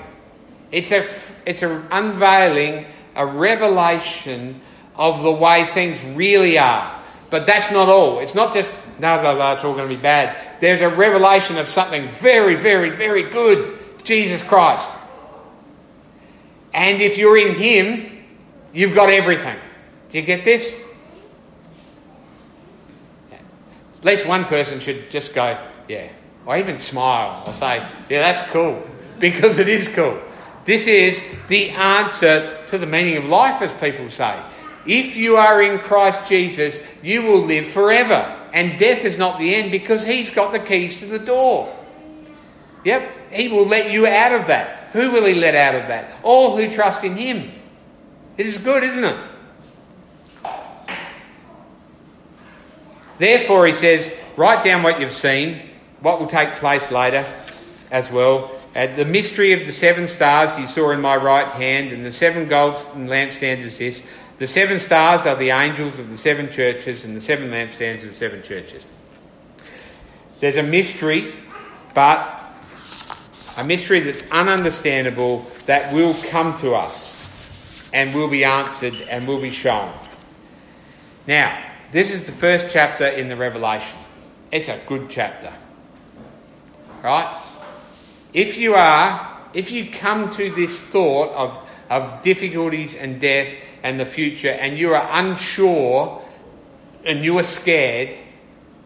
It's 0.72 0.92
a 0.92 1.10
it's 1.46 1.64
an 1.64 1.86
unveiling, 1.92 2.86
a 3.16 3.26
revelation 3.26 4.62
of 4.96 5.24
the 5.24 5.32
way 5.32 5.66
things 5.66 6.04
really 6.16 6.58
are. 6.58 7.00
But 7.30 7.46
that's 7.46 7.72
not 7.72 7.90
all. 7.90 8.20
It's 8.20 8.36
not 8.36 8.54
just 8.54 8.72
no, 9.00 9.18
blah, 9.22 9.34
blah, 9.34 9.54
it's 9.54 9.64
all 9.64 9.74
going 9.74 9.88
to 9.88 9.96
be 9.96 10.02
bad. 10.02 10.36
There's 10.60 10.82
a 10.82 10.90
revelation 10.90 11.58
of 11.58 11.70
something 11.70 12.10
very, 12.10 12.56
very, 12.56 12.90
very 12.90 13.24
good 13.24 13.80
Jesus 14.04 14.44
Christ. 14.44 14.92
And 16.74 17.02
if 17.02 17.18
you're 17.18 17.38
in 17.38 17.56
Him, 17.56 18.26
you've 18.74 18.94
got 18.94 19.10
everything. 19.10 19.58
Do 20.12 20.20
you 20.20 20.26
get 20.26 20.44
this? 20.44 20.76
At 23.32 24.06
least 24.06 24.26
one 24.26 24.46
person 24.46 24.80
should 24.80 25.12
just 25.12 25.34
go, 25.34 25.58
yeah, 25.88 26.10
or 26.46 26.58
even 26.58 26.78
smile 26.78 27.44
or 27.46 27.54
say, 27.54 27.86
yeah, 28.10 28.22
that's 28.22 28.42
cool, 28.50 28.82
because 29.20 29.60
it 29.60 29.68
is 29.68 29.88
cool. 29.88 30.20
This 30.66 30.88
is 30.88 31.22
the 31.48 31.70
answer 31.72 32.64
to 32.68 32.78
the 32.78 32.86
meaning 32.86 33.18
of 33.18 33.26
life, 33.26 33.62
as 33.62 33.74
people 33.74 34.10
say. 34.10 34.40
If 34.86 35.18
you 35.18 35.36
are 35.36 35.62
in 35.62 35.80
Christ 35.80 36.28
Jesus, 36.28 36.80
you 37.02 37.24
will 37.24 37.42
live 37.42 37.68
forever. 37.68 38.36
And 38.54 38.80
death 38.80 39.06
is 39.06 39.18
not 39.18 39.40
the 39.40 39.54
end 39.56 39.72
because 39.72 40.06
He's 40.06 40.30
got 40.30 40.52
the 40.52 40.60
keys 40.60 41.00
to 41.00 41.06
the 41.06 41.20
door. 41.20 41.76
Yep, 42.86 43.32
He 43.32 43.48
will 43.50 43.66
let 43.66 43.92
you 43.92 44.08
out 44.08 44.32
of 44.32 44.48
that. 44.48 44.90
Who 44.94 45.12
will 45.12 45.26
He 45.26 45.36
let 45.36 45.56
out 45.56 45.76
of 45.76 45.88
that? 45.88 46.12
All 46.24 46.58
who 46.58 46.70
trust 46.72 47.04
in 47.04 47.16
Him. 47.16 47.52
This 48.36 48.56
is 48.56 48.64
good, 48.64 48.84
isn't 48.84 49.04
it? 49.04 49.18
Therefore, 53.20 53.68
he 53.68 53.74
says, 53.74 54.16
write 54.38 54.64
down 54.64 54.82
what 54.82 55.00
you've 55.00 55.12
seen, 55.12 55.60
what 56.00 56.20
will 56.20 56.28
take 56.28 56.56
place 56.56 56.90
later 56.90 57.26
as 57.92 58.10
well. 58.10 58.59
Uh, 58.76 58.88
the 58.96 59.06
mystery 59.06 59.54
of 59.54 59.66
the 59.66 59.72
seven 59.72 60.08
stars 60.08 60.58
you 60.60 60.68
saw 60.68 60.92
in 60.92 61.02
my 61.02 61.16
right 61.16 61.48
hand, 61.48 61.92
and 61.92 62.06
the 62.06 62.12
seven 62.12 62.48
golden 62.48 63.08
lampstands 63.08 63.60
is 63.60 63.80
this. 63.80 64.04
The 64.38 64.48
seven 64.48 64.80
stars 64.80 65.26
are 65.26 65.36
the 65.36 65.50
angels 65.50 66.00
of 66.00 66.10
the 66.10 66.18
seven 66.18 66.52
churches, 66.52 67.04
and 67.04 67.16
the 67.16 67.22
seven 67.22 67.50
lampstands 67.50 68.04
are 68.04 68.08
the 68.08 68.14
seven 68.14 68.44
churches. 68.44 68.86
There's 70.40 70.58
a 70.58 70.64
mystery, 70.64 71.34
but 71.94 72.40
a 73.58 73.64
mystery 73.64 74.00
that's 74.00 74.22
ununderstandable 74.24 75.46
that 75.66 75.94
will 75.94 76.14
come 76.30 76.58
to 76.60 76.76
us 76.76 77.90
and 77.92 78.14
will 78.14 78.30
be 78.30 78.44
answered 78.44 78.94
and 79.10 79.28
will 79.28 79.42
be 79.42 79.52
shown. 79.52 79.92
Now, 81.28 81.58
this 81.92 82.12
is 82.12 82.26
the 82.26 82.32
first 82.32 82.70
chapter 82.72 83.08
in 83.08 83.28
the 83.28 83.36
Revelation. 83.36 83.98
It's 84.52 84.70
a 84.70 84.80
good 84.88 85.10
chapter. 85.10 85.52
Right? 87.04 87.39
If 88.34 88.58
you 88.58 88.76
are, 88.76 89.38
if 89.54 89.72
you 89.72 89.90
come 89.90 90.30
to 90.32 90.52
this 90.52 90.82
thought 90.82 91.32
of, 91.34 91.58
of 91.90 92.22
difficulties 92.22 92.96
and 92.96 93.20
death 93.20 93.48
and 93.84 94.00
the 94.00 94.06
future 94.06 94.52
and 94.52 94.78
you 94.78 94.94
are 94.94 95.10
unsure 95.12 96.22
and 97.06 97.24
you 97.24 97.38
are 97.40 97.44
scared, 97.44 98.20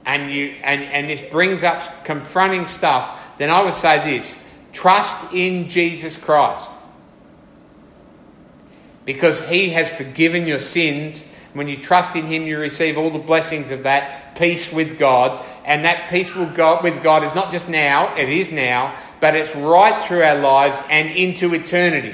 and, 0.05 0.31
you, 0.31 0.55
and, 0.63 0.81
and 0.83 1.09
this 1.09 1.21
brings 1.31 1.63
up 1.63 2.03
confronting 2.03 2.67
stuff, 2.67 3.19
then 3.37 3.49
I 3.49 3.63
would 3.63 3.73
say 3.73 4.17
this 4.17 4.43
trust 4.71 5.33
in 5.33 5.69
Jesus 5.69 6.17
Christ. 6.17 6.69
Because 9.05 9.47
he 9.47 9.69
has 9.69 9.89
forgiven 9.89 10.47
your 10.47 10.59
sins. 10.59 11.25
When 11.53 11.67
you 11.67 11.77
trust 11.77 12.15
in 12.15 12.25
him, 12.25 12.43
you 12.43 12.57
receive 12.57 12.97
all 12.97 13.11
the 13.11 13.19
blessings 13.19 13.69
of 13.69 13.83
that 13.83 14.35
peace 14.35 14.71
with 14.73 14.97
God. 14.97 15.43
And 15.65 15.85
that 15.85 16.09
peace 16.09 16.33
with 16.33 16.55
God, 16.55 16.83
with 16.83 17.03
God 17.03 17.23
is 17.23 17.35
not 17.35 17.51
just 17.51 17.69
now, 17.69 18.13
it 18.15 18.29
is 18.29 18.51
now, 18.51 18.95
but 19.23 19.35
it's 19.35 19.55
right 19.55 19.97
through 20.01 20.21
our 20.21 20.37
lives 20.37 20.83
and 20.89 21.09
into 21.09 21.53
eternity. 21.53 22.13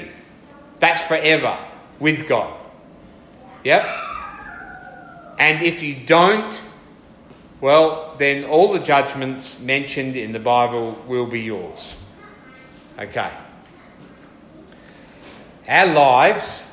That's 0.78 1.04
forever 1.04 1.58
with 1.98 2.28
God. 2.28 2.56
Yep? 3.64 3.84
And 5.36 5.60
if 5.60 5.82
you 5.82 5.96
don't, 6.06 6.60
well, 7.60 8.14
then 8.16 8.44
all 8.44 8.72
the 8.72 8.78
judgments 8.78 9.58
mentioned 9.58 10.14
in 10.14 10.30
the 10.30 10.38
Bible 10.38 11.02
will 11.08 11.26
be 11.26 11.40
yours. 11.40 11.96
Okay. 12.96 13.32
Our 15.66 15.86
lives 15.92 16.64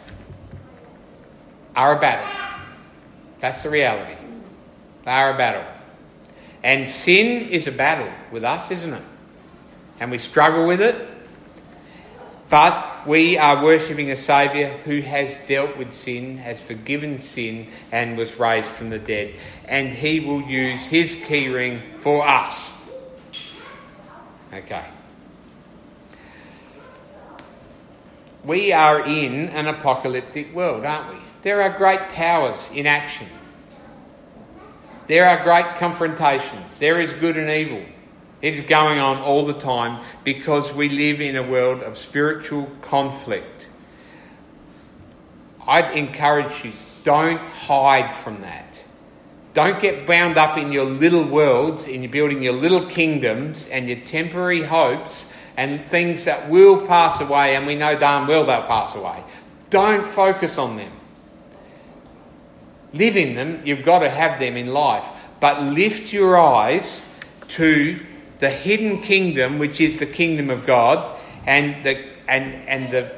are 1.75 1.97
a 1.97 1.99
battle. 1.99 2.29
That's 3.39 3.63
the 3.63 3.71
reality. 3.71 4.13
They 5.03 5.09
are 5.09 5.33
a 5.33 5.37
battle. 5.39 5.65
And 6.63 6.87
sin 6.87 7.49
is 7.49 7.65
a 7.65 7.71
battle 7.71 8.13
with 8.31 8.43
us, 8.43 8.69
isn't 8.69 8.93
it? 8.93 9.03
And 9.99 10.11
we 10.11 10.17
struggle 10.17 10.67
with 10.67 10.81
it. 10.81 10.95
But 12.49 13.05
we 13.05 13.37
are 13.37 13.61
worshipping 13.61 14.09
a 14.11 14.15
Saviour 14.15 14.69
who 14.69 15.01
has 15.01 15.35
dealt 15.47 15.75
with 15.75 15.91
sin, 15.91 16.37
has 16.37 16.61
forgiven 16.61 17.19
sin, 17.19 17.67
and 17.91 18.17
was 18.17 18.39
raised 18.39 18.69
from 18.69 18.89
the 18.89 18.99
dead. 18.99 19.33
And 19.67 19.89
He 19.89 20.21
will 20.21 20.41
use 20.41 20.85
His 20.85 21.15
keyring 21.15 21.81
for 21.99 22.25
us. 22.25 22.73
Okay. 24.53 24.85
We 28.45 28.71
are 28.71 29.01
in 29.01 29.49
an 29.49 29.67
apocalyptic 29.67 30.55
world, 30.55 30.85
aren't 30.85 31.13
we? 31.13 31.19
There 31.41 31.61
are 31.61 31.77
great 31.77 32.07
powers 32.09 32.71
in 32.73 32.87
action. 32.87 33.27
There 35.07 35.25
are 35.25 35.43
great 35.43 35.75
confrontations. 35.77 36.79
There 36.79 37.01
is 37.01 37.11
good 37.11 37.35
and 37.35 37.49
evil. 37.49 37.83
It's 38.41 38.61
going 38.61 38.99
on 38.99 39.17
all 39.17 39.45
the 39.45 39.53
time 39.53 40.03
because 40.23 40.71
we 40.71 40.89
live 40.89 41.21
in 41.21 41.35
a 41.35 41.43
world 41.43 41.81
of 41.81 41.97
spiritual 41.97 42.69
conflict. 42.81 43.69
I'd 45.67 45.97
encourage 45.97 46.63
you 46.63 46.71
don't 47.03 47.43
hide 47.43 48.15
from 48.15 48.41
that. 48.41 48.83
Don't 49.53 49.81
get 49.81 50.05
bound 50.05 50.37
up 50.37 50.57
in 50.57 50.71
your 50.71 50.85
little 50.85 51.23
worlds, 51.23 51.87
in 51.87 52.03
your 52.03 52.11
building 52.11 52.43
your 52.43 52.53
little 52.53 52.85
kingdoms 52.85 53.67
and 53.67 53.87
your 53.87 53.99
temporary 54.01 54.61
hopes 54.61 55.31
and 55.57 55.83
things 55.85 56.25
that 56.25 56.47
will 56.47 56.85
pass 56.85 57.19
away, 57.19 57.55
and 57.55 57.65
we 57.65 57.75
know 57.75 57.97
darn 57.97 58.27
well 58.27 58.45
they'll 58.45 58.61
pass 58.63 58.93
away. 58.93 59.23
Don't 59.71 60.05
focus 60.05 60.59
on 60.59 60.77
them. 60.77 60.91
Live 62.93 63.17
in 63.17 63.35
them, 63.35 63.61
you've 63.65 63.83
got 63.83 63.99
to 63.99 64.09
have 64.09 64.39
them 64.39 64.55
in 64.55 64.67
life, 64.67 65.05
but 65.39 65.61
lift 65.63 66.13
your 66.13 66.37
eyes 66.37 67.11
to 67.47 67.99
the 68.39 68.49
hidden 68.49 69.01
kingdom, 69.01 69.59
which 69.59 69.81
is 69.81 69.97
the 69.97 70.05
kingdom 70.05 70.49
of 70.49 70.65
God, 70.65 71.17
and 71.45 71.83
the, 71.83 71.97
and, 72.27 72.53
and 72.67 72.91
the 72.91 73.11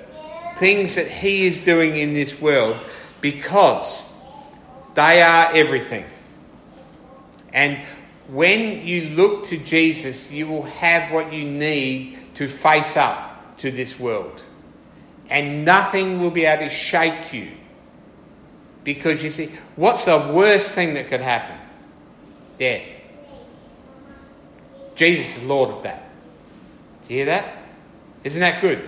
things 0.57 0.95
that 0.95 1.07
He 1.07 1.45
is 1.45 1.59
doing 1.61 1.95
in 1.95 2.13
this 2.13 2.39
world 2.39 2.77
because 3.21 4.07
they 4.95 5.21
are 5.21 5.53
everything. 5.53 6.05
And 7.53 7.79
when 8.27 8.85
you 8.85 9.09
look 9.15 9.45
to 9.45 9.57
Jesus, 9.57 10.31
you 10.31 10.47
will 10.47 10.63
have 10.63 11.11
what 11.11 11.33
you 11.33 11.45
need 11.45 12.17
to 12.35 12.47
face 12.47 12.95
up 12.95 13.57
to 13.57 13.71
this 13.71 13.99
world. 13.99 14.43
And 15.29 15.65
nothing 15.65 16.19
will 16.19 16.31
be 16.31 16.45
able 16.45 16.65
to 16.65 16.69
shake 16.69 17.33
you. 17.33 17.51
Because 18.83 19.23
you 19.23 19.29
see, 19.29 19.49
what's 19.75 20.05
the 20.05 20.17
worst 20.33 20.73
thing 20.73 20.93
that 20.93 21.07
could 21.07 21.21
happen? 21.21 21.57
Death. 22.57 22.98
Jesus 24.99 25.37
is 25.37 25.45
Lord 25.45 25.69
of 25.69 25.81
that. 25.83 26.09
Do 27.07 27.13
you 27.13 27.19
hear 27.19 27.27
that? 27.27 27.55
Isn't 28.25 28.41
that 28.41 28.59
good? 28.59 28.83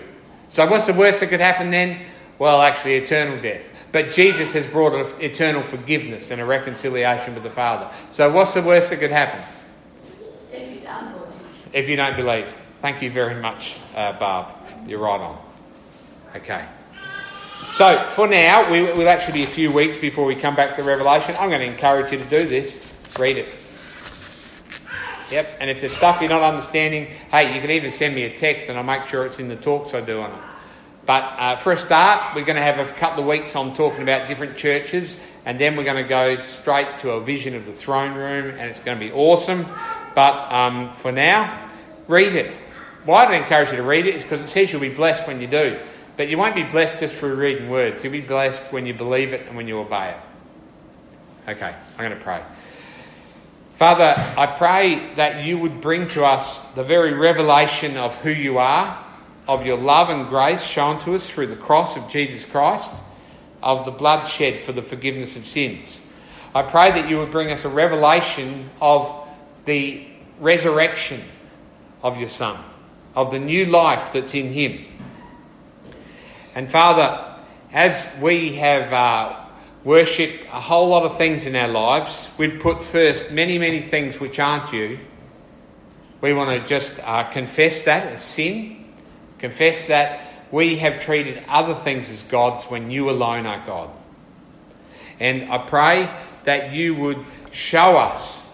So, 0.50 0.70
what's 0.70 0.86
the 0.86 0.94
worst 0.94 1.22
that 1.22 1.30
could 1.30 1.40
happen 1.40 1.70
then? 1.72 2.02
Well, 2.38 2.62
actually, 2.62 2.96
eternal 2.96 3.42
death. 3.42 3.72
But 3.94 4.12
Jesus 4.12 4.52
has 4.52 4.68
brought 4.68 4.94
eternal 5.22 5.64
forgiveness 5.64 6.32
and 6.32 6.42
a 6.42 6.46
reconciliation 6.46 7.34
with 7.34 7.44
the 7.44 7.50
Father. 7.50 7.90
So, 8.10 8.30
what's 8.30 8.54
the 8.54 8.62
worst 8.62 8.90
that 8.90 9.00
could 9.00 9.12
happen? 9.12 9.40
If 10.52 10.70
you 10.70 10.82
don't 10.82 11.14
believe. 11.14 11.70
If 11.72 11.88
you 11.88 11.96
don't 11.96 12.18
believe. 12.18 12.48
Thank 12.82 13.02
you 13.02 13.10
very 13.10 13.36
much, 13.36 13.78
uh, 13.96 14.20
Barb. 14.20 14.48
You're 14.86 15.00
right 15.00 15.22
on. 15.22 15.38
Okay. 16.36 16.66
So, 17.76 17.98
for 18.10 18.28
now, 18.28 18.70
we 18.70 18.82
will 18.82 19.08
actually 19.08 19.36
be 19.36 19.44
a 19.44 19.48
few 19.48 19.72
weeks 19.72 19.96
before 19.96 20.26
we 20.26 20.36
come 20.36 20.58
back 20.58 20.76
to 20.76 20.84
Revelation. 20.84 21.36
I'm 21.40 21.48
going 21.48 21.62
to 21.62 21.68
encourage 21.68 22.12
you 22.12 22.18
to 22.18 22.26
do 22.26 22.46
this. 22.46 22.92
Read 23.18 23.38
it. 23.38 23.61
Yep, 25.32 25.58
and 25.60 25.70
if 25.70 25.80
there's 25.80 25.96
stuff 25.96 26.20
you're 26.20 26.30
not 26.30 26.42
understanding, 26.42 27.08
hey, 27.32 27.56
you 27.56 27.62
can 27.62 27.72
even 27.72 27.90
send 27.92 28.14
me 28.14 28.24
a 28.24 28.36
text 28.36 28.70
and 28.70 28.78
I'll 28.78 28.84
make 28.84 29.06
sure 29.06 29.26
it's 29.26 29.40
in 29.40 29.48
the 29.48 29.56
talks 29.56 29.94
I 29.94 30.02
do 30.02 30.22
on 30.22 30.32
it. 30.32 30.38
But 31.06 31.24
uh, 31.40 31.56
for 31.56 31.72
a 31.72 31.78
start, 31.78 32.36
we're 32.36 32.46
going 32.46 32.58
to 32.58 32.62
have 32.62 32.80
a 32.80 32.92
couple 32.94 33.24
of 33.24 33.30
weeks 33.30 33.56
on 33.56 33.74
talking 33.74 34.04
about 34.04 34.28
different 34.28 34.56
churches, 34.56 35.20
and 35.46 35.60
then 35.60 35.76
we're 35.76 35.84
going 35.84 36.04
to 36.04 36.08
go 36.08 36.36
straight 36.38 37.00
to 37.00 37.12
a 37.12 37.22
vision 37.22 37.56
of 37.56 37.66
the 37.66 37.74
throne 37.74 38.14
room, 38.14 38.52
and 38.52 38.70
it's 38.70 38.80
going 38.80 39.00
to 39.00 39.06
be 39.06 39.12
awesome. 39.12 39.66
But 40.14 40.52
um, 40.52 40.94
for 40.94 41.12
now, 41.12 41.70
read 42.08 42.36
it. 42.36 42.56
Why 43.06 43.26
I 43.26 43.36
encourage 43.36 43.72
you 43.72 43.78
to 43.78 43.84
read 43.84 44.06
it 44.06 44.16
is 44.16 44.24
because 44.24 44.42
it 44.42 44.48
says 44.48 44.72
you'll 44.72 44.82
be 44.82 44.90
blessed 44.90 45.28
when 45.28 45.42
you 45.42 45.48
do. 45.48 45.80
But 46.18 46.30
you 46.30 46.38
won't 46.38 46.54
be 46.54 46.64
blessed 46.64 47.00
just 47.00 47.16
through 47.16 47.36
reading 47.36 47.70
words. 47.70 48.04
You'll 48.04 48.14
be 48.14 48.22
blessed 48.22 48.72
when 48.72 48.86
you 48.86 48.94
believe 48.94 49.34
it 49.34 49.48
and 49.48 49.56
when 49.56 49.68
you 49.68 49.80
obey 49.80 50.12
it. 50.12 51.52
Okay, 51.52 51.74
I'm 51.98 51.98
going 51.98 52.12
to 52.12 52.24
pray. 52.24 52.44
Father, 53.82 54.14
I 54.38 54.46
pray 54.46 55.12
that 55.16 55.44
you 55.44 55.58
would 55.58 55.82
bring 55.82 56.08
to 56.10 56.24
us 56.24 56.60
the 56.74 56.84
very 56.84 57.14
revelation 57.14 57.98
of 57.98 58.16
who 58.18 58.30
you 58.30 58.60
are, 58.60 58.96
of 59.48 59.66
your 59.66 59.80
love 59.80 60.12
and 60.12 60.30
grace 60.30 60.62
shown 60.62 61.00
to 61.00 61.16
us 61.16 61.28
through 61.28 61.48
the 61.48 61.56
cross 61.56 61.98
of 61.98 62.08
Jesus 62.08 62.46
Christ, 62.46 62.94
of 63.64 63.86
the 63.86 63.90
blood 63.90 64.26
shed 64.26 64.62
for 64.62 64.72
the 64.72 64.84
forgiveness 64.84 65.36
of 65.36 65.48
sins. 65.48 66.00
I 66.54 66.62
pray 66.62 66.92
that 66.92 67.10
you 67.10 67.18
would 67.18 67.32
bring 67.32 67.50
us 67.50 67.66
a 67.66 67.70
revelation 67.70 68.70
of 68.80 69.28
the 69.66 70.06
resurrection 70.40 71.24
of 72.04 72.20
your 72.20 72.30
Son, 72.30 72.64
of 73.16 73.32
the 73.32 73.40
new 73.40 73.66
life 73.66 74.14
that's 74.14 74.36
in 74.36 74.54
him. 74.54 74.86
And 76.54 76.72
Father, 76.72 77.36
as 77.74 78.16
we 78.22 78.54
have 78.58 78.94
uh, 78.94 79.41
worshipped 79.84 80.46
a 80.46 80.62
whole 80.62 80.90
lot 80.90 81.04
of 81.04 81.18
things 81.18 81.46
in 81.46 81.56
our 81.56 81.68
lives. 81.68 82.30
We'd 82.38 82.60
put 82.60 82.84
first 82.84 83.32
many, 83.32 83.58
many 83.58 83.80
things 83.80 84.20
which 84.20 84.40
aren't 84.40 84.72
you. 84.72 85.00
We 86.22 86.34
want 86.34 86.62
to 86.62 86.68
just 86.68 87.00
uh, 87.04 87.24
confess 87.32 87.84
that 87.84 88.06
as 88.08 88.22
sin, 88.22 88.86
confess 89.40 89.88
that 89.88 90.20
we 90.52 90.78
have 90.78 91.00
treated 91.00 91.44
other 91.48 91.74
things 91.74 92.12
as 92.12 92.24
gods 92.24 92.66
when 92.66 92.92
you 92.92 93.10
alone 93.10 93.46
are 93.46 93.66
God. 93.66 93.90
And 95.20 95.52
I 95.52 95.58
pray 95.60 96.10
that 96.44 96.74
you 96.74 96.96
would 96.96 97.24
show 97.52 97.98
us 97.98 98.48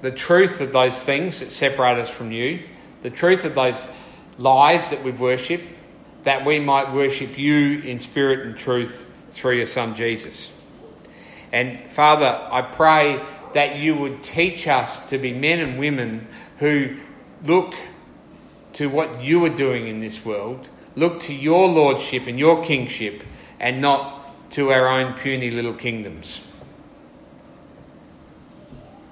the 0.00 0.10
truth 0.10 0.60
of 0.60 0.72
those 0.72 1.02
things 1.02 1.40
that 1.40 1.50
separate 1.50 1.98
us 1.98 2.08
from 2.08 2.30
you, 2.30 2.62
the 3.02 3.10
truth 3.10 3.44
of 3.44 3.54
those 3.54 3.88
lies 4.38 4.90
that 4.90 5.02
we've 5.02 5.18
worshipped, 5.18 5.80
that 6.24 6.44
we 6.44 6.60
might 6.60 6.92
worship 6.92 7.36
you 7.38 7.80
in 7.80 7.98
spirit 7.98 8.46
and 8.46 8.56
truth 8.56 9.10
through 9.30 9.56
your 9.56 9.66
Son 9.66 9.94
Jesus. 9.94 10.50
And 11.52 11.80
Father, 11.92 12.46
I 12.50 12.62
pray 12.62 13.20
that 13.54 13.76
you 13.76 13.96
would 13.96 14.22
teach 14.22 14.68
us 14.68 15.08
to 15.08 15.18
be 15.18 15.32
men 15.32 15.60
and 15.60 15.78
women 15.78 16.26
who 16.58 16.96
look 17.44 17.74
to 18.74 18.88
what 18.88 19.22
you 19.22 19.44
are 19.44 19.50
doing 19.50 19.88
in 19.88 20.00
this 20.00 20.24
world, 20.24 20.68
look 20.94 21.20
to 21.22 21.34
your 21.34 21.68
lordship 21.68 22.26
and 22.26 22.38
your 22.38 22.62
kingship, 22.64 23.22
and 23.58 23.80
not 23.80 24.50
to 24.52 24.70
our 24.72 24.88
own 24.88 25.14
puny 25.14 25.50
little 25.50 25.74
kingdoms. 25.74 26.40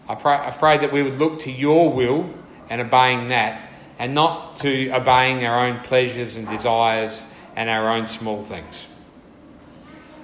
I 0.08 0.14
pray, 0.14 0.34
I 0.34 0.50
pray 0.50 0.78
that 0.78 0.92
we 0.92 1.02
would 1.02 1.16
look 1.16 1.40
to 1.40 1.50
your 1.50 1.92
will 1.92 2.32
and 2.70 2.80
obeying 2.80 3.28
that, 3.28 3.70
and 3.98 4.14
not 4.14 4.56
to 4.56 4.90
obeying 4.90 5.44
our 5.44 5.66
own 5.66 5.80
pleasures 5.80 6.36
and 6.36 6.48
desires 6.48 7.24
and 7.56 7.68
our 7.70 7.88
own 7.90 8.06
small 8.06 8.42
things. 8.42 8.86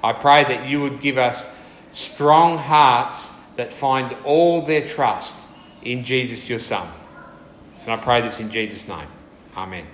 I 0.04 0.12
pray 0.12 0.44
that 0.44 0.68
you 0.68 0.82
would 0.82 1.00
give 1.00 1.18
us 1.18 1.46
strong 1.93 2.59
hearts 2.59 3.32
that 3.57 3.72
find 3.72 4.16
all 4.24 4.62
their 4.62 4.86
trust 4.86 5.36
in 5.82 6.05
Jesus, 6.05 6.49
your 6.49 6.59
Son. 6.59 6.88
And 7.82 7.93
I 7.93 7.97
pray 7.97 8.20
this 8.22 8.40
in 8.40 8.51
Jesus' 8.51 8.88
name. 8.88 9.07
Amen. 9.57 9.86